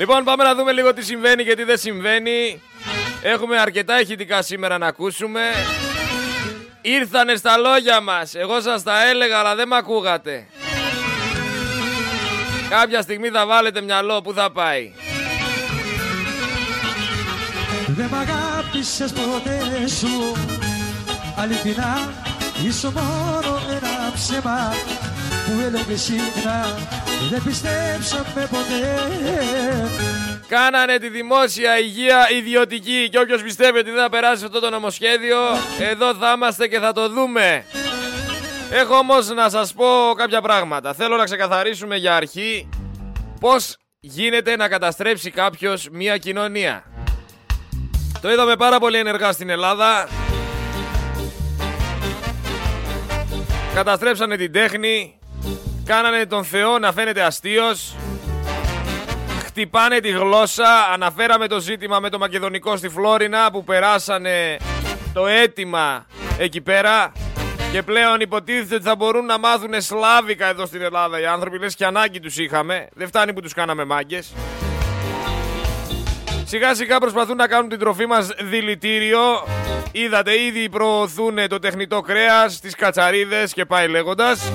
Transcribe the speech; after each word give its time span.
Λοιπόν, 0.00 0.24
πάμε 0.24 0.44
να 0.44 0.54
δούμε 0.54 0.72
λίγο 0.72 0.92
τι 0.92 1.04
συμβαίνει 1.04 1.44
και 1.44 1.54
τι 1.54 1.64
δεν 1.64 1.78
συμβαίνει. 1.78 2.62
Έχουμε 3.22 3.58
αρκετά 3.58 4.00
ηχητικά 4.00 4.42
σήμερα 4.42 4.78
να 4.78 4.86
ακούσουμε. 4.86 5.40
Ήρθανε 6.80 7.34
στα 7.36 7.56
λόγια 7.56 8.00
μας. 8.00 8.34
Εγώ 8.34 8.60
σας 8.60 8.82
τα 8.82 9.08
έλεγα, 9.08 9.38
αλλά 9.38 9.54
δεν 9.54 9.68
με 9.68 9.76
ακούγατε. 9.76 10.46
Κάποια 12.68 13.02
στιγμή 13.02 13.28
θα 13.28 13.46
βάλετε 13.46 13.80
μυαλό 13.80 14.22
που 14.22 14.32
θα 14.32 14.50
πάει. 14.52 14.92
Δεν 17.86 18.08
μ' 18.10 18.14
αγάπησες 18.14 19.12
ποτέ 19.12 19.88
σου 19.88 20.32
Αληθινά 21.36 22.12
Είσαι 22.66 22.90
μόνο 22.94 23.60
ένα 23.70 24.12
ψέμα 24.14 24.72
Που 25.48 25.60
έλεγε 25.66 25.96
συχνά 25.96 26.66
Δεν 27.30 27.42
πιστέψαμε 27.44 28.48
ποτέ 28.50 29.08
Κάνανε 30.48 30.98
τη 30.98 31.08
δημόσια 31.08 31.78
υγεία 31.78 32.30
ιδιωτική 32.30 33.08
και 33.10 33.18
όποιος 33.18 33.42
πιστεύει 33.42 33.78
ότι 33.78 33.90
δεν 33.90 34.02
θα 34.02 34.08
περάσει 34.08 34.44
αυτό 34.44 34.60
το 34.60 34.70
νομοσχέδιο 34.70 35.38
εδώ 35.90 36.14
θα 36.14 36.32
είμαστε 36.36 36.66
και 36.66 36.78
θα 36.78 36.92
το 36.92 37.08
δούμε. 37.08 37.64
Έχω 38.70 38.96
όμως 38.96 39.28
να 39.28 39.48
σας 39.48 39.72
πω 39.72 39.86
κάποια 40.16 40.40
πράγματα. 40.40 40.94
Θέλω 40.94 41.16
να 41.16 41.24
ξεκαθαρίσουμε 41.24 41.96
για 41.96 42.16
αρχή 42.16 42.68
πώς 43.40 43.76
γίνεται 44.00 44.56
να 44.56 44.68
καταστρέψει 44.68 45.30
κάποιος 45.30 45.88
μια 45.92 46.16
κοινωνία. 46.16 46.84
Το 48.20 48.30
είδαμε 48.30 48.56
πάρα 48.56 48.78
πολύ 48.78 48.98
ενεργά 48.98 49.32
στην 49.32 49.48
Ελλάδα. 49.48 50.08
Καταστρέψανε 53.74 54.36
την 54.36 54.52
τέχνη. 54.52 55.17
Κάνανε 55.88 56.26
τον 56.26 56.44
Θεό 56.44 56.78
να 56.78 56.92
φαίνεται 56.92 57.22
αστείος. 57.22 57.94
Χτυπάνε 59.44 60.00
τη 60.00 60.10
γλώσσα. 60.10 60.88
Αναφέραμε 60.92 61.46
το 61.46 61.60
ζήτημα 61.60 62.00
με 62.00 62.08
το 62.08 62.18
μακεδονικό 62.18 62.76
στη 62.76 62.88
Φλόρινα 62.88 63.50
που 63.50 63.64
περάσανε 63.64 64.56
το 65.12 65.26
αίτημα 65.26 66.06
εκεί 66.38 66.60
πέρα. 66.60 67.12
Και 67.72 67.82
πλέον 67.82 68.20
υποτίθεται 68.20 68.74
ότι 68.74 68.84
θα 68.84 68.96
μπορούν 68.96 69.24
να 69.24 69.38
μάθουν 69.38 69.80
σλάβικα 69.80 70.46
εδώ 70.46 70.66
στην 70.66 70.82
Ελλάδα 70.82 71.20
οι 71.20 71.26
άνθρωποι. 71.26 71.58
Λες 71.58 71.74
και 71.74 71.84
ανάγκη 71.84 72.20
τους 72.20 72.36
είχαμε. 72.36 72.88
Δεν 72.94 73.06
φτάνει 73.06 73.32
που 73.32 73.40
τους 73.40 73.52
κάναμε 73.52 73.84
μάγκες. 73.84 74.32
Σιγά 76.44 76.74
σιγά 76.74 76.98
προσπαθούν 76.98 77.36
να 77.36 77.46
κάνουν 77.46 77.68
την 77.68 77.78
τροφή 77.78 78.06
μας 78.06 78.28
δηλητήριο. 78.40 79.20
Είδατε 79.92 80.42
ήδη 80.42 80.68
προωθούν 80.68 81.48
το 81.48 81.58
τεχνητό 81.58 82.00
κρέας, 82.00 82.60
τις 82.60 82.74
κατσαρίδες 82.74 83.52
και 83.52 83.64
πάει 83.64 83.88
λέγοντας. 83.88 84.52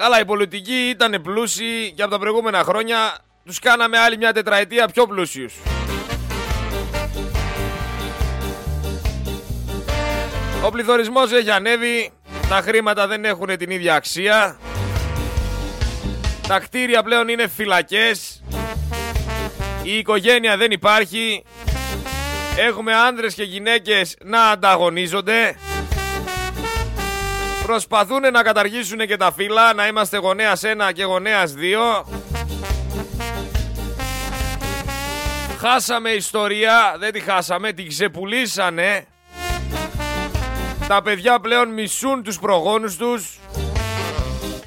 Καλά 0.00 0.20
η 0.20 0.24
πολιτική 0.24 0.88
ήταν 0.88 1.22
πλούσιοι 1.22 1.92
και 1.96 2.02
από 2.02 2.10
τα 2.10 2.18
προηγούμενα 2.18 2.62
χρόνια 2.64 3.18
τους 3.44 3.58
κάναμε 3.58 3.98
άλλη 3.98 4.16
μια 4.16 4.32
τετραετία 4.32 4.88
πιο 4.88 5.06
πλούσιους. 5.06 5.54
Ο 10.64 10.70
πληθωρισμός 10.70 11.32
έχει 11.32 11.50
ανέβει, 11.50 12.12
τα 12.48 12.60
χρήματα 12.60 13.06
δεν 13.06 13.24
έχουν 13.24 13.56
την 13.56 13.70
ίδια 13.70 13.94
αξία. 13.94 14.58
Τα 16.48 16.58
κτίρια 16.58 17.02
πλέον 17.02 17.28
είναι 17.28 17.48
φυλακές. 17.48 18.42
Η 19.82 19.96
οικογένεια 19.98 20.56
δεν 20.56 20.70
υπάρχει. 20.70 21.44
Έχουμε 22.58 22.94
άνδρες 22.94 23.34
και 23.34 23.42
γυναίκες 23.42 24.16
να 24.24 24.42
ανταγωνίζονται. 24.42 25.56
Προσπαθούν 27.70 28.20
να 28.32 28.42
καταργήσουν 28.42 28.98
και 28.98 29.16
τα 29.16 29.32
φύλλα, 29.32 29.74
να 29.74 29.86
είμαστε 29.86 30.18
γονέας 30.18 30.62
1 30.64 30.92
και 30.92 31.04
γονέας 31.04 31.54
2. 31.54 32.04
Χάσαμε 35.58 36.10
ιστορία, 36.10 36.96
δεν 36.98 37.12
τη 37.12 37.20
χάσαμε, 37.20 37.72
την 37.72 37.88
ξεπουλήσανε. 37.88 39.06
Τα 40.88 41.02
παιδιά 41.02 41.40
πλέον 41.40 41.68
μισούν 41.68 42.22
τους 42.22 42.38
προγόνους 42.38 42.96
τους. 42.96 43.38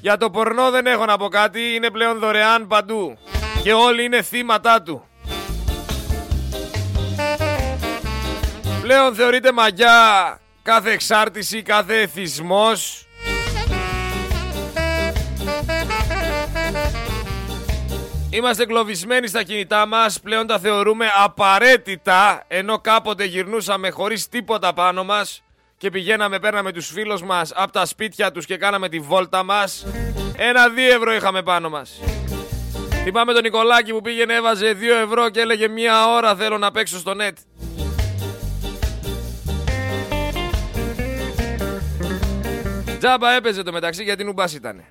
Για 0.02 0.18
το 0.18 0.30
πορνό 0.30 0.70
δεν 0.72 0.85
έχω 0.85 1.06
να 1.06 1.18
πω 1.18 1.28
κάτι, 1.28 1.62
είναι 1.75 1.90
πλέον 1.90 2.20
δωρεάν 2.20 2.68
παντού. 2.68 3.18
Και 3.64 3.74
όλοι 3.74 4.03
είναι 4.03 4.22
θύματά 4.22 4.81
του. 4.81 5.08
Πλέον 8.81 9.16
θεωρείται 9.16 9.52
μαγιά 9.52 10.38
κάθε 10.63 10.91
εξάρτηση, 10.91 11.62
κάθε 11.62 12.01
εθισμός. 12.01 13.07
Είμαστε 18.29 18.63
εγκλωβισμένοι 18.63 19.28
στα 19.28 19.44
κινητά 19.44 19.85
μας, 19.85 20.19
πλέον 20.19 20.47
τα 20.47 20.59
θεωρούμε 20.59 21.06
απαραίτητα, 21.23 22.44
ενώ 22.47 22.79
κάποτε 22.79 23.23
γυρνούσαμε 23.23 23.90
χωρίς 23.90 24.29
τίποτα 24.29 24.73
πάνω 24.73 25.03
μας 25.03 25.44
και 25.78 25.90
πηγαίναμε, 25.90 26.40
παίρναμε 26.40 26.72
τους 26.72 26.88
φίλους 26.88 27.23
μας 27.23 27.52
από 27.56 27.72
τα 27.72 27.85
σπίτια 27.85 28.31
τους 28.31 28.46
και 28.46 28.57
κάναμε 28.57 28.90
τη 28.90 29.00
βόλτα 29.00 29.44
μας. 29.44 29.85
Ένα 30.35 30.69
δύο 30.69 30.94
ευρώ 30.94 31.13
είχαμε 31.13 31.44
πάνω 31.44 31.69
μας. 31.69 32.00
Θυμάμαι 33.03 33.34
τον 33.34 33.41
Νικολάκη 33.41 33.91
που 33.91 34.02
πήγαινε 34.02 34.34
έβαζε 34.34 34.73
2 34.73 34.96
ευρώ 35.03 35.29
και 35.29 35.40
έλεγε 35.40 35.68
μία 35.68 36.07
ώρα 36.07 36.35
θέλω 36.35 36.57
να 36.57 36.72
παίξω 36.72 36.97
στο 36.97 37.13
net. 37.19 37.34
Τζάμπα 43.03 43.31
έπαιζε 43.31 43.64
το 43.64 43.72
μεταξύ 43.72 44.03
γιατί 44.03 44.24
νουμπάς 44.24 44.53
ήτανε. 44.53 44.86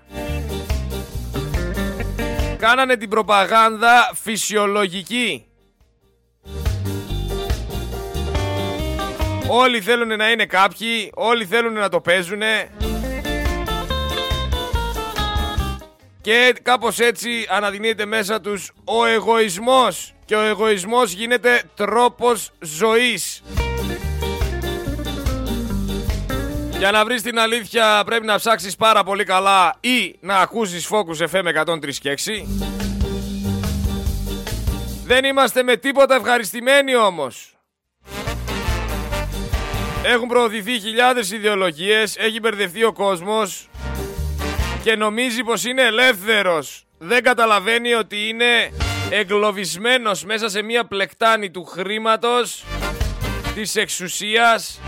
Κάνανε 2.59 2.97
την 2.97 3.09
προπαγάνδα 3.09 4.11
φυσιολογική. 4.15 5.47
Όλοι 9.49 9.81
θέλουν 9.81 10.17
να 10.17 10.31
είναι 10.31 10.47
κάποιοι, 10.47 11.11
όλοι 11.15 11.45
θέλουν 11.45 11.73
να 11.73 11.89
το 11.89 12.01
παίζουνε. 12.01 12.71
Και 16.21 16.55
κάπως 16.63 16.99
έτσι 16.99 17.47
αναδεικνύεται 17.49 18.05
μέσα 18.05 18.41
τους 18.41 18.73
ο 18.85 19.05
εγωισμός. 19.05 20.15
Και 20.25 20.37
ο 20.37 20.41
εγωισμός 20.41 21.13
γίνεται 21.13 21.63
τρόπος 21.75 22.51
ζωής. 22.61 23.43
Για 26.83 26.91
να 26.91 27.05
βρεις 27.05 27.23
την 27.23 27.39
αλήθεια 27.39 28.03
πρέπει 28.07 28.27
να 28.27 28.37
ψάξεις 28.37 28.77
πάρα 28.77 29.05
πολύ 29.05 29.25
καλά 29.25 29.75
ή 29.81 30.17
να 30.21 30.37
ακούσεις 30.37 30.89
Focus 30.91 31.29
FM 31.31 31.65
103 31.65 31.95
και 31.95 32.15
6. 32.25 32.31
Δεν 35.05 35.25
είμαστε 35.25 35.63
με 35.63 35.77
τίποτα 35.77 36.15
ευχαριστημένοι 36.15 36.97
όμως. 36.97 37.55
Έχουν 40.05 40.29
προωθηθεί 40.29 40.79
χιλιάδες 40.79 41.31
ιδεολογίες, 41.31 42.17
έχει 42.17 42.41
μπερδευτεί 42.41 42.85
ο 42.85 42.93
κόσμος 42.93 43.69
και 44.83 44.97
νομίζει 44.97 45.43
πως 45.43 45.65
είναι 45.65 45.83
ελεύθερος. 45.83 46.87
Δεν 46.99 47.23
καταλαβαίνει 47.23 47.95
ότι 47.95 48.29
είναι 48.29 48.73
εγκλωβισμένος 49.11 50.25
μέσα 50.25 50.49
σε 50.49 50.63
μια 50.63 50.85
πλεκτάνη 50.85 51.51
του 51.51 51.65
χρήματος, 51.65 52.65
της 53.55 53.77
εξουσίας 53.77 54.81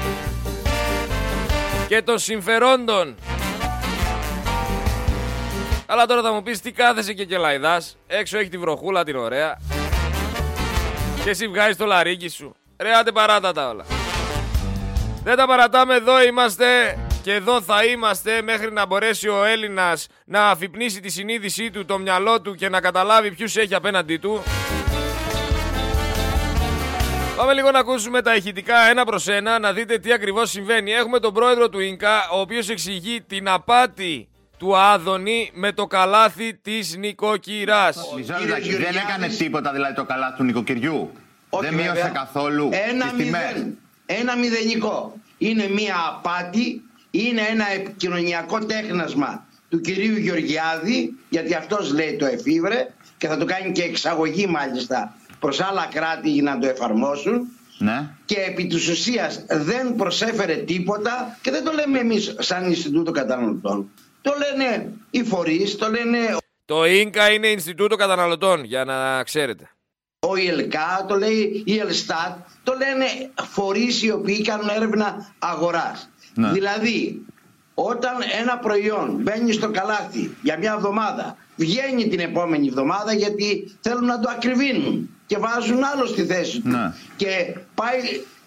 και 1.94 2.02
των 2.02 2.18
συμφερόντων. 2.18 3.14
Αλλά 5.86 6.06
τώρα 6.06 6.22
θα 6.22 6.32
μου 6.32 6.42
πεις 6.42 6.60
τι 6.60 6.72
κάθεσαι 6.72 7.12
και 7.12 7.24
κελαϊδάς, 7.24 7.96
έξω 8.06 8.38
έχει 8.38 8.48
τη 8.48 8.58
βροχούλα 8.58 9.04
την 9.04 9.16
ωραία 9.16 9.58
και 11.24 11.30
εσύ 11.30 11.48
βγάζεις 11.48 11.76
το 11.76 11.84
λαρίκι 11.86 12.28
σου. 12.28 12.56
Ρε 12.80 12.94
άντε 12.94 13.12
παράτα 13.12 13.52
τα 13.52 13.68
όλα. 13.68 13.84
Δεν 15.24 15.36
τα 15.36 15.46
παρατάμε, 15.46 15.94
εδώ 15.94 16.22
είμαστε 16.22 16.98
και 17.22 17.32
εδώ 17.32 17.62
θα 17.62 17.84
είμαστε 17.84 18.42
μέχρι 18.42 18.72
να 18.72 18.86
μπορέσει 18.86 19.28
ο 19.28 19.44
Έλληνας 19.44 20.06
να 20.24 20.48
αφυπνίσει 20.48 21.00
τη 21.00 21.08
συνείδησή 21.08 21.70
του, 21.70 21.84
το 21.84 21.98
μυαλό 21.98 22.40
του 22.40 22.54
και 22.54 22.68
να 22.68 22.80
καταλάβει 22.80 23.30
ποιους 23.30 23.56
έχει 23.56 23.74
απέναντί 23.74 24.16
του. 24.16 24.42
Πάμε 27.36 27.52
λίγο 27.52 27.70
να 27.70 27.78
ακούσουμε 27.78 28.22
τα 28.22 28.34
ηχητικά 28.36 28.88
ένα 28.90 29.04
προς 29.04 29.28
ένα, 29.28 29.58
να 29.58 29.72
δείτε 29.72 29.98
τι 29.98 30.12
ακριβώς 30.12 30.50
συμβαίνει. 30.50 30.92
Έχουμε 30.92 31.18
τον 31.18 31.34
πρόεδρο 31.34 31.68
του 31.68 31.80
Ίνκα, 31.80 32.28
ο 32.32 32.40
οποίος 32.40 32.68
εξηγεί 32.68 33.22
την 33.26 33.48
απάτη 33.48 34.28
του 34.58 34.76
Άδωνη 34.76 35.50
με 35.54 35.72
το 35.72 35.86
καλάθι 35.86 36.54
της 36.62 36.96
νοικοκυράς. 36.96 37.96
Μισό 38.16 38.34
δεν 38.78 38.96
έκανε 39.08 39.28
τίποτα 39.28 39.72
δηλαδή 39.72 39.94
το 39.94 40.04
καλάθι 40.04 40.36
του 40.36 40.44
νοικοκυριού. 40.44 41.10
δεν 41.60 41.74
μείωσε 41.74 42.10
καθόλου 42.14 42.70
ένα 42.88 43.04
τις 43.04 43.24
τιμές. 43.24 43.52
μηδέν. 43.54 43.78
Ένα 44.06 44.36
μηδενικό. 44.36 45.14
Είναι 45.38 45.68
μία 45.68 45.96
απάτη, 46.08 46.82
είναι 47.10 47.40
ένα 47.50 47.72
επικοινωνιακό 47.74 48.58
τέχνασμα 48.58 49.46
του 49.68 49.80
κυρίου 49.80 50.16
Γεωργιάδη, 50.16 51.14
γιατί 51.28 51.54
αυτός 51.54 51.92
λέει 51.92 52.16
το 52.16 52.26
εφήβρε 52.26 52.88
και 53.18 53.28
θα 53.28 53.36
το 53.36 53.44
κάνει 53.44 53.72
και 53.72 53.82
εξαγωγή 53.82 54.46
μάλιστα 54.46 55.14
προς 55.44 55.60
άλλα 55.60 55.88
κράτη 55.94 56.30
για 56.30 56.42
να 56.42 56.58
το 56.58 56.66
εφαρμόσουν 56.66 57.48
Ναι. 57.78 58.10
και 58.24 58.36
επί 58.48 58.66
της 58.66 58.88
ουσίας 58.88 59.44
δεν 59.48 59.94
προσέφερε 59.96 60.54
τίποτα 60.54 61.38
και 61.42 61.50
δεν 61.50 61.64
το 61.64 61.72
λέμε 61.72 61.98
εμείς 61.98 62.34
σαν 62.38 62.64
Ινστιτούτο 62.64 63.10
Καταναλωτών. 63.10 63.90
Το 64.22 64.32
λένε 64.38 64.92
οι 65.10 65.22
φορείς, 65.24 65.76
το 65.76 65.90
λένε 65.90 66.18
Το 66.64 66.84
ίνκα 66.84 67.30
είναι 67.32 67.46
Ινστιτούτο 67.46 67.96
Καταναλωτών, 67.96 68.64
για 68.64 68.84
να 68.84 69.22
ξέρετε. 69.22 69.70
Ο 70.26 70.36
ΙΕΛΚΑ 70.36 71.04
το 71.08 71.14
λέει, 71.14 71.62
η 71.66 71.78
ΕΛΣΤΑΤ 71.78 72.38
το 72.62 72.72
λένε 72.72 73.30
φορείς 73.50 74.02
οι 74.02 74.10
οποίοι 74.10 74.42
κάνουν 74.42 74.68
έρευνα 74.68 75.34
αγοράς. 75.38 76.10
Ναι. 76.34 76.50
Δηλαδή, 76.50 77.24
όταν 77.74 78.12
ένα 78.40 78.58
προϊόν 78.58 79.18
μπαίνει 79.22 79.52
στο 79.52 79.70
καλάθι 79.70 80.36
για 80.42 80.58
μια 80.58 80.72
εβδομάδα, 80.72 81.36
βγαίνει 81.56 82.08
την 82.08 82.20
επόμενη 82.20 82.66
εβδομάδα 82.66 83.12
γιατί 83.12 83.76
θέλουν 83.80 84.04
να 84.04 84.20
το 84.20 84.30
ακριβίνουν 84.30 85.13
και 85.26 85.38
βάζουν 85.38 85.84
άλλο 85.84 86.06
στη 86.06 86.24
θέση 86.24 86.60
του. 86.60 86.68
Ναι. 86.68 86.92
Και 87.16 87.56
πάει, 87.74 87.98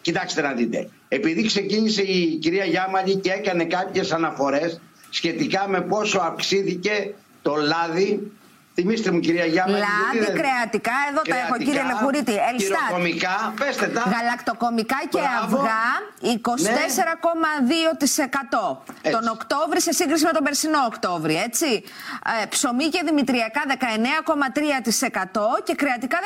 κοιτάξτε 0.02 0.42
να 0.42 0.54
δείτε, 0.54 0.90
επειδή 1.08 1.46
ξεκίνησε 1.46 2.02
η 2.02 2.38
κυρία 2.42 2.66
Γιάμαλη 2.66 3.16
και 3.16 3.32
έκανε 3.32 3.66
κάποιες 3.66 4.12
αναφορές 4.12 4.80
σχετικά 5.10 5.68
με 5.68 5.82
πόσο 5.82 6.20
αυξήθηκε 6.20 7.14
το 7.42 7.56
λάδι 7.56 8.32
Θυμήστε 8.80 9.12
μου 9.12 9.20
κυρία 9.20 9.46
Γιάννα. 9.46 9.78
Λάδι, 9.78 10.32
κρεατικά, 10.42 10.92
εδώ 11.10 11.22
τα 11.22 11.38
έχω 11.38 11.58
κύριε 11.58 11.84
Λεχουρίτη. 11.84 12.32
Ελστάτ. 12.52 12.90
Κομικά, 12.92 13.54
πέστε 13.60 13.88
τα. 13.88 14.04
Γαλακτοκομικά 14.16 14.98
και 15.10 15.20
Μπράβο. 15.20 15.58
αυγά 15.58 15.84
24,2% 16.22 18.82
Έτσι. 19.02 19.12
τον 19.18 19.28
Οκτώβρη 19.28 19.82
σε 19.82 19.92
σύγκριση 19.92 20.26
με 20.26 20.32
τον 20.32 20.44
περσινό 20.44 20.78
Οκτώβρη, 20.86 21.36
έτσι. 21.36 21.84
Ε, 22.42 22.46
ψωμί 22.46 22.86
και 22.86 23.02
δημητριακά 23.06 23.62
19,3% 23.68 25.62
και 25.64 25.76
κρεατικά 25.76 26.18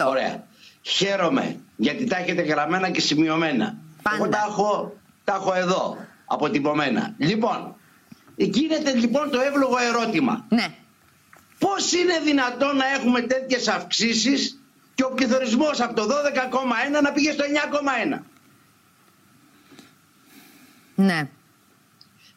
17,3%. 0.00 0.06
Ωραία. 0.08 0.44
Χαίρομαι 0.82 1.56
γιατί 1.76 2.04
τα 2.04 2.16
έχετε 2.16 2.42
γραμμένα 2.42 2.90
και 2.90 3.00
σημειωμένα. 3.00 3.76
Πάντα. 4.02 4.16
Εγώ 4.16 4.28
τα 4.28 4.44
έχω, 4.48 4.96
τα 5.24 5.34
έχω 5.34 5.54
εδώ 5.54 5.96
αποτυπωμένα. 6.24 7.14
Λοιπόν, 7.18 7.74
γίνεται 8.36 8.92
λοιπόν 8.92 9.30
το 9.30 9.40
εύλογο 9.40 9.78
ερώτημα. 9.78 10.44
Ναι. 10.48 10.66
Πώς 11.58 11.92
είναι 11.92 12.18
δυνατόν 12.24 12.76
να 12.76 12.86
έχουμε 12.86 13.20
τέτοιες 13.20 13.68
αυξήσεις 13.68 14.60
και 14.94 15.04
ο 15.04 15.10
πληθωρισμός 15.10 15.80
από 15.80 15.94
το 15.94 16.02
12,1 16.06 17.02
να 17.02 17.12
πήγε 17.12 17.32
στο 17.32 17.44
9,1. 17.44 18.22
Ναι. 20.94 21.28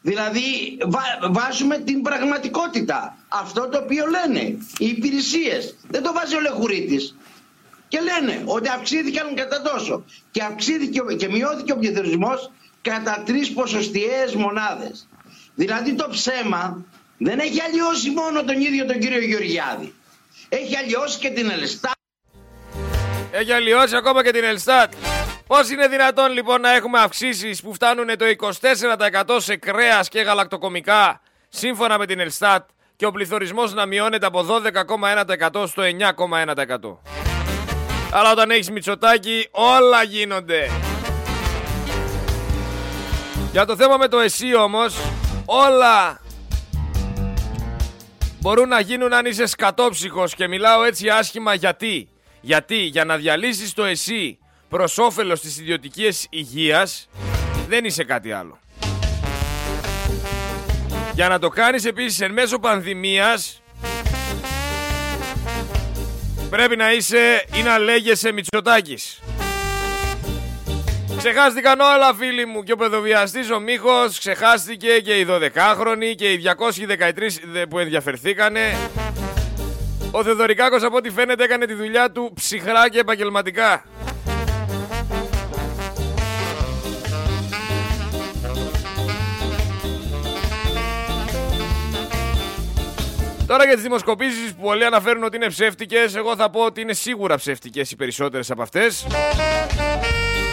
Δηλαδή 0.02 0.78
βά- 0.86 1.30
βάζουμε 1.32 1.78
την 1.78 2.02
πραγματικότητα. 2.02 3.16
Αυτό 3.28 3.68
το 3.68 3.78
οποίο 3.78 4.04
λένε 4.06 4.40
οι 4.78 4.86
υπηρεσίες. 4.86 5.76
Δεν 5.88 6.02
το 6.02 6.12
βάζει 6.12 6.36
ο 6.36 6.40
Λεχουρίτης. 6.40 7.16
Και 7.88 7.98
λένε 8.00 8.42
ότι 8.44 8.68
αυξήθηκαν 8.68 9.34
κατά 9.34 9.62
τόσο. 9.62 10.04
Και, 10.30 10.42
αυξήθηκε, 10.42 11.00
ο- 11.00 11.04
και 11.16 11.28
μειώθηκε 11.28 11.72
ο 11.72 11.76
πληθωρισμός 11.76 12.50
κατά 12.82 13.22
τρεις 13.26 13.52
ποσοστιαίες 13.52 14.34
μονάδες. 14.34 15.08
Δηλαδή 15.54 15.94
το 15.94 16.08
ψέμα 16.10 16.84
δεν 17.24 17.38
έχει 17.38 17.60
αλλοιώσει 17.60 18.10
μόνο 18.10 18.44
τον 18.44 18.60
ίδιο 18.60 18.86
τον 18.86 18.98
κύριο 18.98 19.20
Γεωργιάδη. 19.20 19.94
Έχει 20.48 20.76
αλλοιώσει 20.76 21.18
και 21.18 21.30
την 21.30 21.50
Ελστά. 21.50 21.90
Έχει 23.30 23.52
αλλοιώσει 23.52 23.96
ακόμα 23.96 24.24
και 24.24 24.30
την 24.30 24.44
Ελστάτ. 24.44 24.92
Πώς 25.46 25.70
είναι 25.70 25.86
δυνατόν 25.86 26.32
λοιπόν 26.32 26.60
να 26.60 26.74
έχουμε 26.74 26.98
αυξήσεις 26.98 27.62
που 27.62 27.74
φτάνουν 27.74 28.06
το 28.06 28.24
24% 29.32 29.36
σε 29.38 29.56
κρέας 29.56 30.08
και 30.08 30.20
γαλακτοκομικά 30.20 31.20
σύμφωνα 31.48 31.98
με 31.98 32.06
την 32.06 32.20
Ελστάτ 32.20 32.68
και 32.96 33.06
ο 33.06 33.10
πληθωρισμός 33.10 33.74
να 33.74 33.86
μειώνεται 33.86 34.26
από 34.26 34.46
12,1% 35.52 35.66
στο 35.66 35.82
9,1%. 35.82 36.98
Αλλά 38.12 38.30
όταν 38.30 38.50
έχεις 38.50 38.70
Μητσοτάκη 38.70 39.48
όλα 39.50 40.02
γίνονται. 40.02 40.70
Για 43.52 43.66
το 43.66 43.76
θέμα 43.76 43.96
με 43.96 44.08
το 44.08 44.18
εσύ 44.18 44.54
όμως 44.54 44.96
όλα 45.44 46.21
μπορούν 48.42 48.68
να 48.68 48.80
γίνουν 48.80 49.12
αν 49.12 49.26
είσαι 49.26 49.46
σκατόψυχος 49.46 50.34
και 50.34 50.48
μιλάω 50.48 50.84
έτσι 50.84 51.08
άσχημα 51.08 51.54
γιατί. 51.54 52.08
Γιατί 52.40 52.76
για 52.76 53.04
να 53.04 53.16
διαλύσεις 53.16 53.72
το 53.72 53.84
εσύ 53.84 54.38
προς 54.68 54.98
όφελος 54.98 55.40
της 55.40 55.58
ιδιωτικής 55.58 56.26
υγείας 56.30 57.08
δεν 57.68 57.84
είσαι 57.84 58.04
κάτι 58.04 58.32
άλλο. 58.32 58.58
Για 61.14 61.28
να 61.28 61.38
το 61.38 61.48
κάνεις 61.48 61.84
επίσης 61.84 62.20
εν 62.20 62.32
μέσω 62.32 62.58
πανδημίας 62.58 63.62
πρέπει 66.50 66.76
να 66.76 66.92
είσαι 66.92 67.44
ή 67.54 67.62
να 67.62 67.78
λέγεσαι 67.78 68.32
Μητσοτάκης. 68.32 69.20
Ξεχάστηκαν 71.24 71.80
όλα 71.80 72.14
φίλοι 72.14 72.46
μου 72.46 72.62
και 72.62 72.72
ο 72.72 72.76
παιδοβιαστής 72.76 73.50
ο 73.50 73.60
Μίχος 73.60 74.18
ξεχάστηκε 74.18 74.88
και 75.00 75.12
οι 75.18 75.26
12χρονοι 75.30 76.14
και 76.16 76.32
οι 76.32 76.36
213 76.36 77.40
δε- 77.52 77.66
που 77.66 77.78
ενδιαφερθήκανε. 77.78 78.76
Ο 80.10 80.22
Θεοδωρικάκος 80.24 80.82
από 80.82 80.96
ό,τι 80.96 81.10
φαίνεται 81.10 81.44
έκανε 81.44 81.66
τη 81.66 81.74
δουλειά 81.74 82.10
του 82.10 82.32
ψυχρά 82.34 82.88
και 82.88 82.98
επαγγελματικά. 82.98 83.84
Τώρα 93.46 93.64
για 93.64 93.74
τις 93.74 93.82
δημοσκοπήσεις 93.82 94.52
που 94.54 94.62
πολλοί 94.62 94.84
αναφέρουν 94.84 95.24
ότι 95.24 95.36
είναι 95.36 95.46
ψεύτικες, 95.46 96.14
εγώ 96.14 96.36
θα 96.36 96.50
πω 96.50 96.60
ότι 96.64 96.80
είναι 96.80 96.92
σίγουρα 96.92 97.36
ψεύτικες 97.36 97.90
οι 97.90 97.96
περισσότερες 97.96 98.50
από 98.50 98.62
αυτές. 98.62 99.06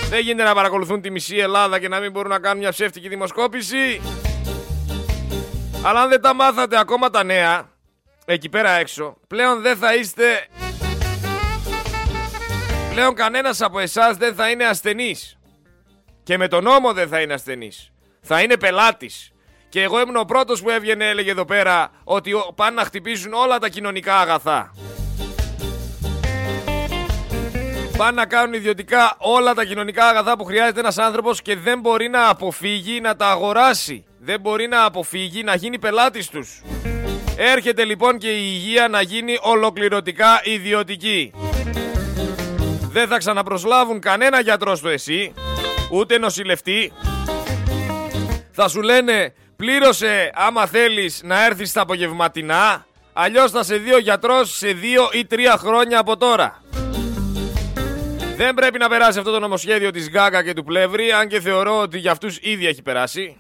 Δεν 0.10 0.20
γίνεται 0.20 0.44
να 0.44 0.54
παρακολουθούν 0.54 1.02
τη 1.02 1.10
μισή 1.12 1.38
Ελλάδα 1.38 1.80
και 1.80 1.88
να 1.88 2.00
μην 2.00 2.12
μπορούν 2.12 2.30
να 2.30 2.40
κάνουν 2.40 2.58
μια 2.58 2.72
ψεύτικη 2.72 3.08
δημοσκόπηση. 3.08 4.02
Αλλά 5.84 6.02
αν 6.02 6.10
δεν 6.10 6.22
τα 6.22 6.34
μάθατε 6.34 6.80
ακόμα 6.80 7.10
τα 7.10 7.24
νέα, 7.24 7.70
εκεί 8.26 8.50
πέρα 8.50 8.70
έξω, 8.72 9.18
πλέον 9.28 9.62
δεν 9.62 9.78
θα 9.78 9.96
είστε... 9.96 10.48
Πλέον 12.92 13.14
κανένας 13.16 13.62
από 13.62 13.80
εσάς 13.80 14.18
δεν 14.18 14.36
θα 14.36 14.50
είναι 14.50 14.66
ασθενής. 14.66 15.38
Και 16.24 16.38
με 16.38 16.48
τον 16.48 16.64
νόμο 16.64 16.94
δεν 16.94 17.08
θα 17.08 17.22
είναι 17.22 17.34
ασθενής. 17.34 17.92
Θα 18.22 18.42
είναι 18.42 18.58
πελάτης. 18.58 19.32
Και 19.70 19.82
εγώ 19.82 20.00
ήμουν 20.00 20.16
ο 20.16 20.24
πρώτος 20.26 20.62
που 20.62 20.70
έβγαινε 20.70 21.10
έλεγε 21.10 21.32
εδώ 21.32 21.46
πέρα 21.46 21.92
ότι 22.04 22.34
ο- 22.34 22.54
πάνε 22.56 22.76
να 22.76 22.84
χτυπήσουν 22.84 23.34
όλα 23.34 23.60
τα 23.60 23.70
κοινωνικά 23.70 24.20
αγαθά. 24.20 24.72
Πάνε 28.00 28.12
να 28.12 28.26
κάνουν 28.26 28.54
ιδιωτικά 28.54 29.16
όλα 29.18 29.54
τα 29.54 29.66
κοινωνικά 29.66 30.06
αγαθά 30.06 30.38
που 30.38 30.44
χρειάζεται 30.44 30.80
ένας 30.80 30.98
άνθρωπος 30.98 31.42
και 31.42 31.56
δεν 31.56 31.80
μπορεί 31.80 32.08
να 32.08 32.30
αποφύγει 32.30 33.02
να 33.02 33.16
τα 33.16 33.28
αγοράσει. 33.30 34.06
Δεν 34.20 34.40
μπορεί 34.40 34.68
να 34.68 34.84
αποφύγει 34.84 35.44
να 35.44 35.56
γίνει 35.56 35.80
πελάτης 35.80 36.28
τους. 36.28 36.62
Έρχεται 37.38 37.86
λοιπόν 37.86 38.18
και 38.18 38.30
η 38.30 38.42
υγεία 38.44 38.88
να 38.88 39.02
γίνει 39.02 39.38
ολοκληρωτικά 39.42 40.42
ιδιωτική. 40.44 41.34
Δεν 42.92 43.08
θα 43.08 43.18
ξαναπροσλάβουν 43.18 44.00
κανένα 44.00 44.40
γιατρό 44.40 44.76
στο 44.76 44.90
εσύ, 44.90 45.34
ούτε 45.92 46.18
νοσηλευτή. 46.18 46.92
Θα 48.52 48.68
σου 48.68 48.82
λένε 48.82 49.34
πλήρωσε 49.56 50.32
άμα 50.34 50.66
θέλεις 50.66 51.22
να 51.24 51.46
έρθεις 51.46 51.70
στα 51.70 51.82
απογευματινά, 51.82 52.86
αλλιώς 53.14 53.52
θα 53.52 53.64
σε 53.64 53.76
δει 53.76 53.94
ο 53.94 54.00
γιατρός 54.00 54.58
σε 54.58 54.68
δύο 54.68 55.10
ή 55.12 55.26
τρία 55.26 55.58
χρόνια 55.58 56.00
από 56.00 56.18
τώρα. 56.18 56.62
Δεν 58.40 58.54
πρέπει 58.54 58.78
να 58.78 58.90
περάσει 58.90 59.20
αυτό 59.20 59.32
το 59.32 59.40
νομοσχέδιο 59.40 59.92
της 59.92 60.10
Γκάγκα 60.10 60.44
και 60.44 60.54
του 60.54 60.64
Πλεύρη, 60.64 61.12
αν 61.12 61.28
και 61.28 61.40
θεωρώ 61.40 61.82
ότι 61.82 61.98
για 61.98 62.12
αυτούς 62.12 62.38
ήδη 62.42 62.68
έχει 62.68 62.82
περάσει. 62.82 63.38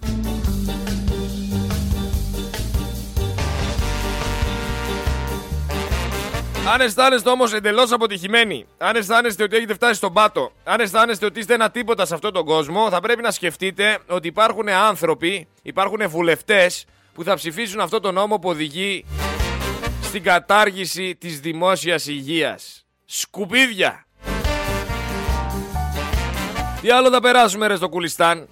Αν 6.73 6.81
αισθάνεστε 6.81 7.29
όμως 7.29 7.53
εντελώς 7.53 7.91
αποτυχημένοι, 7.91 8.65
αν 8.77 8.95
αισθάνεστε 8.95 9.43
ότι 9.43 9.55
έχετε 9.55 9.73
φτάσει 9.73 9.93
στον 9.93 10.13
πάτο, 10.13 10.51
αν 10.63 10.79
αισθάνεστε 10.79 11.25
ότι 11.25 11.39
είστε 11.39 11.53
ένα 11.53 11.71
τίποτα 11.71 12.05
σε 12.05 12.13
αυτόν 12.13 12.33
τον 12.33 12.45
κόσμο, 12.45 12.89
θα 12.89 12.99
πρέπει 12.99 13.21
να 13.21 13.31
σκεφτείτε 13.31 13.97
ότι 14.07 14.27
υπάρχουν 14.27 14.69
άνθρωποι, 14.69 15.47
υπάρχουν 15.61 16.09
βουλευτές 16.09 16.85
που 17.13 17.23
θα 17.23 17.35
ψηφίσουν 17.35 17.79
αυτό 17.79 17.99
το 17.99 18.11
νόμο 18.11 18.39
που 18.39 18.49
οδηγεί 18.49 19.05
στην 20.01 20.23
κατάργηση 20.23 21.15
της 21.15 21.39
δημόσιας 21.39 22.07
υγείας. 22.07 22.85
Σκουπίδια! 23.05 24.03
Τι 26.81 26.89
άλλο 26.89 27.09
θα 27.09 27.19
περάσουμε 27.19 27.67
ρε 27.67 27.75
στο 27.75 27.89
Κουλιστάν. 27.89 28.47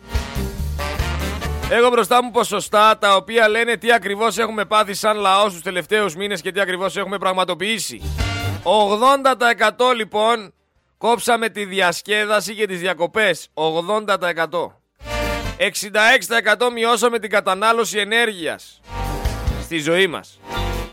Έχω 1.70 1.90
μπροστά 1.90 2.24
μου 2.24 2.32
ποσοστά 2.32 2.98
τα 2.98 3.16
οποία 3.16 3.50
λένε 3.50 3.78
τι 3.78 3.92
ακριβώς 3.92 4.38
έχουμε 4.38 4.66
πάθει 4.66 4.94
σαν 4.94 5.18
λαός 5.18 5.52
στους 5.52 5.64
τελευταίους 5.64 6.16
μήνες 6.16 6.42
και 6.42 6.52
τι 6.52 6.60
ακριβώς 6.60 6.98
έχουμε 6.98 7.18
πραγματοποιήσει. 7.18 8.02
80% 8.64 9.96
λοιπόν 9.96 10.54
κόψαμε 10.98 11.50
τη 11.50 11.66
διασκέδαση 11.66 12.56
και 12.56 12.68
τις 12.68 12.80
διακοπές. 12.80 13.48
80%. 13.54 14.82
66% 15.58 16.72
μειώσαμε 16.74 17.20
την 17.20 17.30
κατανάλωση 17.30 17.98
ενέργειας 17.98 18.82
στη 19.62 19.80
ζωή 19.80 20.08
μας. 20.08 20.40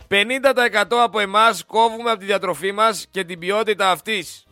50% 0.09 0.97
από 1.03 1.19
εμάς 1.21 1.65
κόβουμε 1.67 2.11
από 2.11 2.19
τη 2.19 2.25
διατροφή 2.25 2.73
μας 2.73 3.07
και 3.11 3.25
την 3.25 3.39
ποιότητα 3.39 3.91
αυτής. 3.91 4.45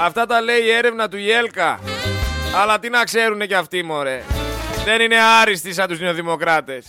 Αυτά 0.00 0.26
τα 0.26 0.40
λέει 0.40 0.60
η 0.62 0.70
έρευνα 0.70 1.08
του 1.08 1.16
Ιέλκα. 1.16 1.80
Αλλά 2.62 2.78
τι 2.78 2.88
να 2.88 3.04
ξέρουνε 3.04 3.46
κι 3.46 3.54
αυτοί 3.54 3.82
μωρέ. 3.82 4.22
Δεν 4.84 5.00
είναι 5.00 5.16
άριστοι 5.40 5.72
σαν 5.72 5.88
τους 5.88 6.00
νεοδημοκράτες. 6.00 6.86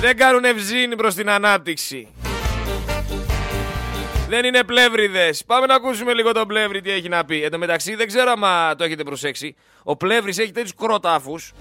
Δεν 0.00 0.16
κάνουν 0.16 0.44
ευζήνη 0.44 0.96
προς 0.96 1.14
την 1.14 1.30
ανάπτυξη. 1.30 2.08
Δεν 4.28 4.44
είναι 4.44 4.64
πλεύριδες. 4.64 5.44
Πάμε 5.46 5.66
να 5.66 5.74
ακούσουμε 5.74 6.12
λίγο 6.12 6.32
τον 6.32 6.46
πλεύρη 6.46 6.80
τι 6.80 6.90
έχει 6.90 7.08
να 7.08 7.24
πει. 7.24 7.42
Εν 7.42 7.50
τω 7.50 7.58
μεταξύ 7.58 7.94
δεν 7.94 8.06
ξέρω 8.06 8.30
αν 8.30 8.76
το 8.76 8.84
έχετε 8.84 9.02
προσέξει. 9.02 9.56
Ο 9.82 9.96
πλεύρης 9.96 10.38
έχει 10.38 10.52
τέτοιους 10.52 10.74
κροτάφους. 10.74 11.52